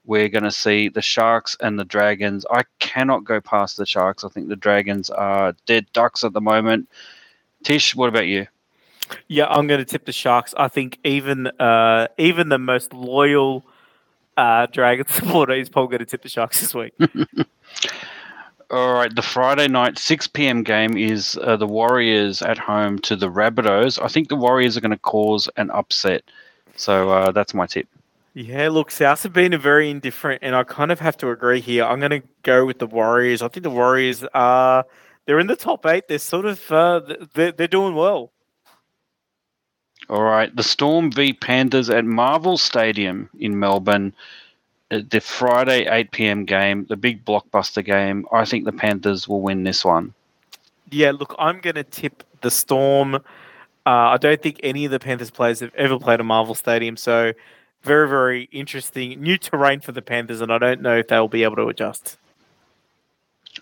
[0.04, 2.44] we're going to see the Sharks and the Dragons.
[2.50, 4.24] I cannot go past the Sharks.
[4.24, 6.90] I think the Dragons are dead ducks at the moment.
[7.62, 8.46] Tish, what about you?
[9.26, 10.52] Yeah, I'm going to tip the Sharks.
[10.58, 13.64] I think even uh, even the most loyal
[14.36, 16.92] uh, Dragon supporter is probably going to tip the Sharks this week.
[18.70, 20.62] All right, the Friday night 6 p.m.
[20.62, 24.02] game is uh, the Warriors at home to the Rabbitohs.
[24.02, 26.24] I think the Warriors are going to cause an upset.
[26.76, 27.86] So uh, that's my tip.
[28.34, 31.84] Yeah, look, South have been very indifferent, and I kind of have to agree here.
[31.84, 33.42] I'm going to go with the Warriors.
[33.42, 34.84] I think the Warriors are
[35.26, 36.08] they're in the top eight.
[36.08, 37.00] They're sort of uh,
[37.34, 38.32] they're, they're doing well.
[40.08, 44.14] All right, the Storm v Panthers at Marvel Stadium in Melbourne.
[44.90, 46.44] Uh, the Friday 8 p.m.
[46.44, 48.26] game, the big blockbuster game.
[48.32, 50.14] I think the Panthers will win this one.
[50.90, 53.14] Yeah, look, I'm going to tip the Storm.
[53.14, 53.20] Uh,
[53.86, 57.32] I don't think any of the Panthers players have ever played a Marvel Stadium, so
[57.82, 61.44] very, very interesting new terrain for the Panthers, and I don't know if they'll be
[61.44, 62.16] able to adjust.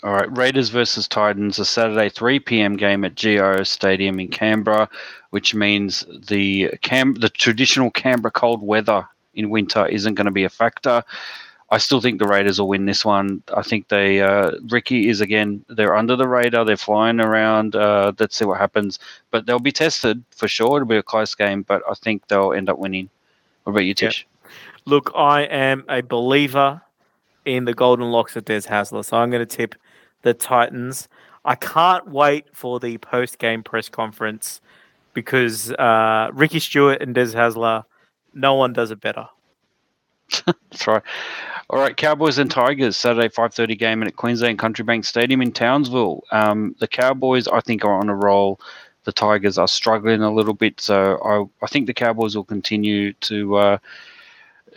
[0.02, 2.76] All right, Raiders versus Titans, a Saturday 3 p.m.
[2.76, 4.88] game at GIO Stadium in Canberra,
[5.30, 10.44] which means the Cam- the traditional Canberra cold weather in winter isn't going to be
[10.44, 11.02] a factor.
[11.70, 13.42] I still think the Raiders will win this one.
[13.56, 16.66] I think they uh, Ricky is again they're under the radar.
[16.66, 17.74] They're flying around.
[17.74, 18.98] Uh, let's see what happens.
[19.30, 20.76] But they'll be tested for sure.
[20.76, 23.08] It'll be a close game, but I think they'll end up winning.
[23.64, 24.26] What about you, Tish?
[24.84, 26.82] Look, I am a believer
[27.44, 29.74] in the golden locks of Des Hasler, so I'm going to tip
[30.22, 31.08] the Titans.
[31.44, 34.60] I can't wait for the post game press conference
[35.14, 37.84] because uh, Ricky Stuart and Des Hasler,
[38.34, 39.26] no one does it better.
[40.46, 41.02] That's right.
[41.70, 45.52] All right, Cowboys and Tigers Saturday five thirty game at Queensland Country Bank Stadium in
[45.52, 46.22] Townsville.
[46.30, 48.60] Um, the Cowboys, I think, are on a roll.
[49.04, 53.12] The Tigers are struggling a little bit, so I, I think the Cowboys will continue
[53.14, 53.78] to uh,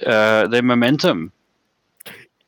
[0.06, 1.32] uh, their momentum.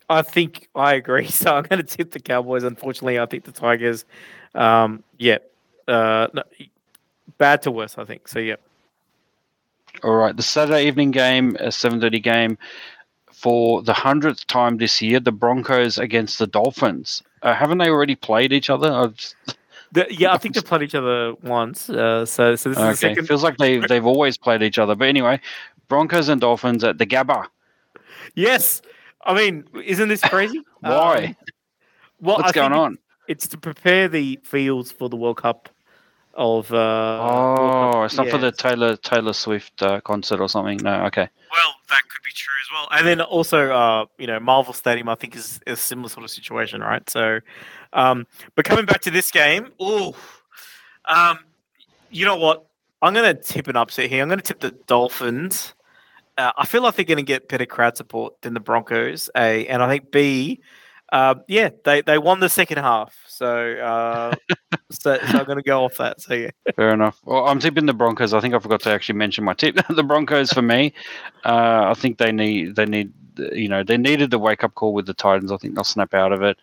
[0.10, 1.28] I think I agree.
[1.32, 2.64] So I'm going to tip the Cowboys.
[2.64, 4.06] Unfortunately, I think the Tigers,
[4.56, 5.38] um, yeah,
[5.88, 6.44] uh, no,
[7.38, 7.98] bad to worse.
[7.98, 8.40] I think so.
[8.40, 8.56] Yeah.
[10.04, 12.58] All right, the Saturday evening game, a seven thirty game,
[13.32, 17.24] for the hundredth time this year, the Broncos against the Dolphins.
[17.42, 19.12] Uh, haven't they already played each other?
[19.16, 19.36] Just...
[19.94, 21.90] The, yeah, I think they've played each other once.
[21.90, 22.90] Uh, so, so this okay.
[22.90, 23.26] is the second.
[23.26, 24.96] Feels like they they've always played each other.
[24.96, 25.40] But anyway,
[25.88, 27.46] Broncos and Dolphins at the Gabba.
[28.36, 28.82] Yes,
[29.24, 30.62] I mean, isn't this crazy?
[30.82, 31.18] Why?
[31.18, 31.36] Um,
[32.20, 32.98] well, What's I going on?
[33.30, 35.70] It's to prepare the fields for the World Cup
[36.38, 36.72] of.
[36.72, 38.32] Uh, oh, it's not yeah.
[38.32, 40.78] for the Taylor Taylor Swift uh, concert or something.
[40.78, 41.28] No, okay.
[41.52, 42.88] Well, that could be true as well.
[42.92, 46.24] And then also, uh, you know, Marvel Stadium, I think is, is a similar sort
[46.24, 47.10] of situation, right?
[47.10, 47.40] So,
[47.94, 50.16] um, but coming back to this game, oh,
[51.06, 51.40] um,
[52.12, 52.66] you know what?
[53.02, 54.24] I'm going to tip an upset here.
[54.24, 55.74] I'm going to tip the Dolphins.
[56.38, 59.30] Uh, I feel like they're going to get better crowd support than the Broncos.
[59.36, 60.62] A, and I think B,
[61.12, 63.16] uh, yeah, they, they won the second half.
[63.38, 64.36] So, uh,
[64.92, 66.22] so, so, I'm going to go off that.
[66.22, 67.20] So yeah, fair enough.
[67.24, 68.34] Well, I'm tipping the Broncos.
[68.34, 69.78] I think I forgot to actually mention my tip.
[69.90, 70.94] the Broncos for me.
[71.46, 73.14] Uh, I think they need they need
[73.54, 75.52] you know they needed the wake up call with the Titans.
[75.52, 76.58] I think they'll snap out of it.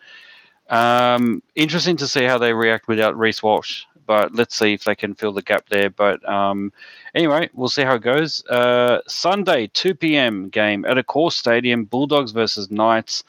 [0.69, 4.95] Um, interesting to see how they react without Reece Walsh but let's see if they
[4.95, 5.91] can fill the gap there.
[5.91, 6.73] But um,
[7.15, 8.45] anyway, we'll see how it goes.
[8.47, 10.49] Uh, Sunday, 2 p.m.
[10.49, 13.25] game at Accor Stadium, Bulldogs versus Knights.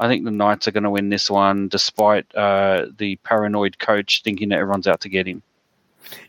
[0.00, 4.22] I think the Knights are going to win this one, despite uh, the paranoid coach
[4.24, 5.42] thinking that everyone's out to get him.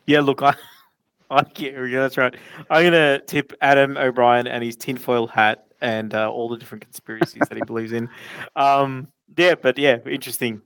[0.05, 0.55] Yeah, look, I,
[1.31, 2.35] I get yeah, that's right.
[2.69, 6.83] I'm going to tip Adam O'Brien and his tinfoil hat and uh, all the different
[6.83, 8.09] conspiracies that he believes in.
[8.57, 9.07] Um,
[9.37, 10.61] yeah, but yeah, interesting.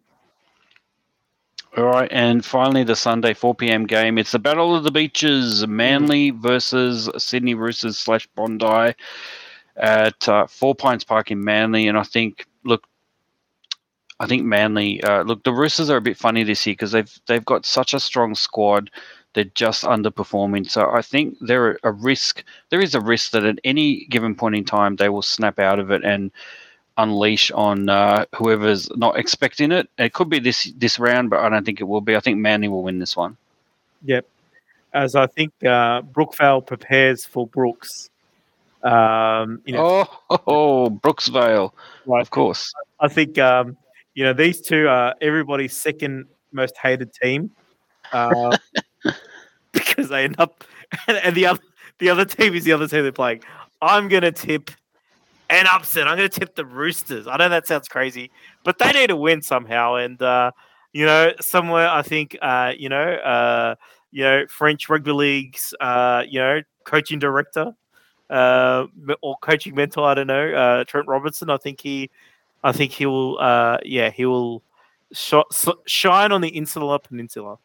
[1.77, 3.85] All right, and finally the Sunday 4 p.m.
[3.85, 4.17] game.
[4.17, 8.95] It's the Battle of the Beaches, Manly versus Sydney Roosters slash Bondi
[9.75, 11.87] at uh, Four Pines Park in Manly.
[11.87, 12.87] And I think, look,
[14.19, 15.03] I think Manly.
[15.03, 17.93] Uh, look, the Roosters are a bit funny this year because they've they've got such
[17.93, 18.89] a strong squad.
[19.33, 20.69] They're just underperforming.
[20.69, 22.43] So I think there a risk.
[22.69, 25.79] There is a risk that at any given point in time they will snap out
[25.79, 26.31] of it and
[26.97, 29.89] unleash on uh, whoever's not expecting it.
[29.97, 32.15] It could be this this round, but I don't think it will be.
[32.15, 33.35] I think Manly will win this one.
[34.05, 34.25] Yep.
[34.93, 38.09] As I think uh, Brookvale prepares for Brooks.
[38.81, 41.71] Um, you know, oh, oh, Brooksvale,
[42.05, 42.21] right.
[42.21, 42.71] of course.
[42.99, 43.75] I think um,
[44.15, 47.51] you know these two are everybody's second most hated team
[48.11, 48.57] uh,
[49.71, 50.63] because they end up,
[51.07, 51.61] and, and the other
[51.99, 53.43] the other team is the other team they're playing.
[53.81, 54.71] I'm gonna tip
[55.49, 56.07] an upset.
[56.07, 57.27] I'm going to tip the Roosters.
[57.27, 58.31] I know that sounds crazy,
[58.63, 59.95] but they need to win somehow.
[59.95, 60.51] And uh,
[60.91, 63.75] you know, somewhere I think, uh, you know, uh,
[64.11, 67.73] you know, French rugby league's, uh, you know, coaching director,
[68.29, 68.85] uh,
[69.21, 70.05] or coaching mentor.
[70.05, 71.49] I don't know, uh, Trent Robinson.
[71.49, 72.09] I think he,
[72.65, 74.63] I think he will, uh, yeah, he will
[75.13, 75.33] sh-
[75.85, 77.59] shine on the Insular Peninsula.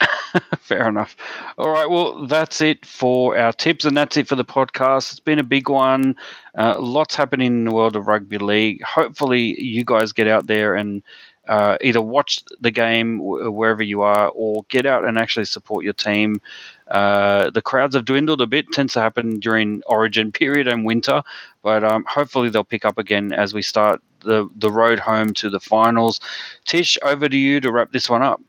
[0.58, 1.16] Fair enough.
[1.58, 1.88] All right.
[1.88, 5.12] Well, that's it for our tips, and that's it for the podcast.
[5.12, 6.16] It's been a big one.
[6.58, 8.82] Uh, lots happening in the world of rugby league.
[8.82, 11.02] Hopefully, you guys get out there and
[11.48, 15.92] uh, either watch the game wherever you are or get out and actually support your
[15.92, 16.40] team.
[16.88, 21.22] Uh, the crowds have dwindled a bit, tends to happen during origin period and winter,
[21.62, 25.48] but um, hopefully they'll pick up again as we start the, the road home to
[25.48, 26.20] the finals.
[26.66, 28.40] Tish, over to you to wrap this one up.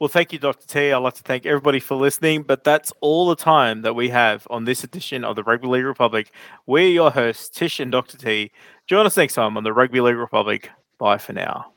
[0.00, 0.66] Well, thank you, Dr.
[0.66, 0.92] T.
[0.92, 4.46] I'd like to thank everybody for listening, but that's all the time that we have
[4.50, 6.32] on this edition of the Rugby League Republic.
[6.66, 8.18] We're your hosts, Tish and Dr.
[8.18, 8.50] T.
[8.86, 10.70] Join us next time on the Rugby League Republic.
[10.98, 11.73] Bye for now.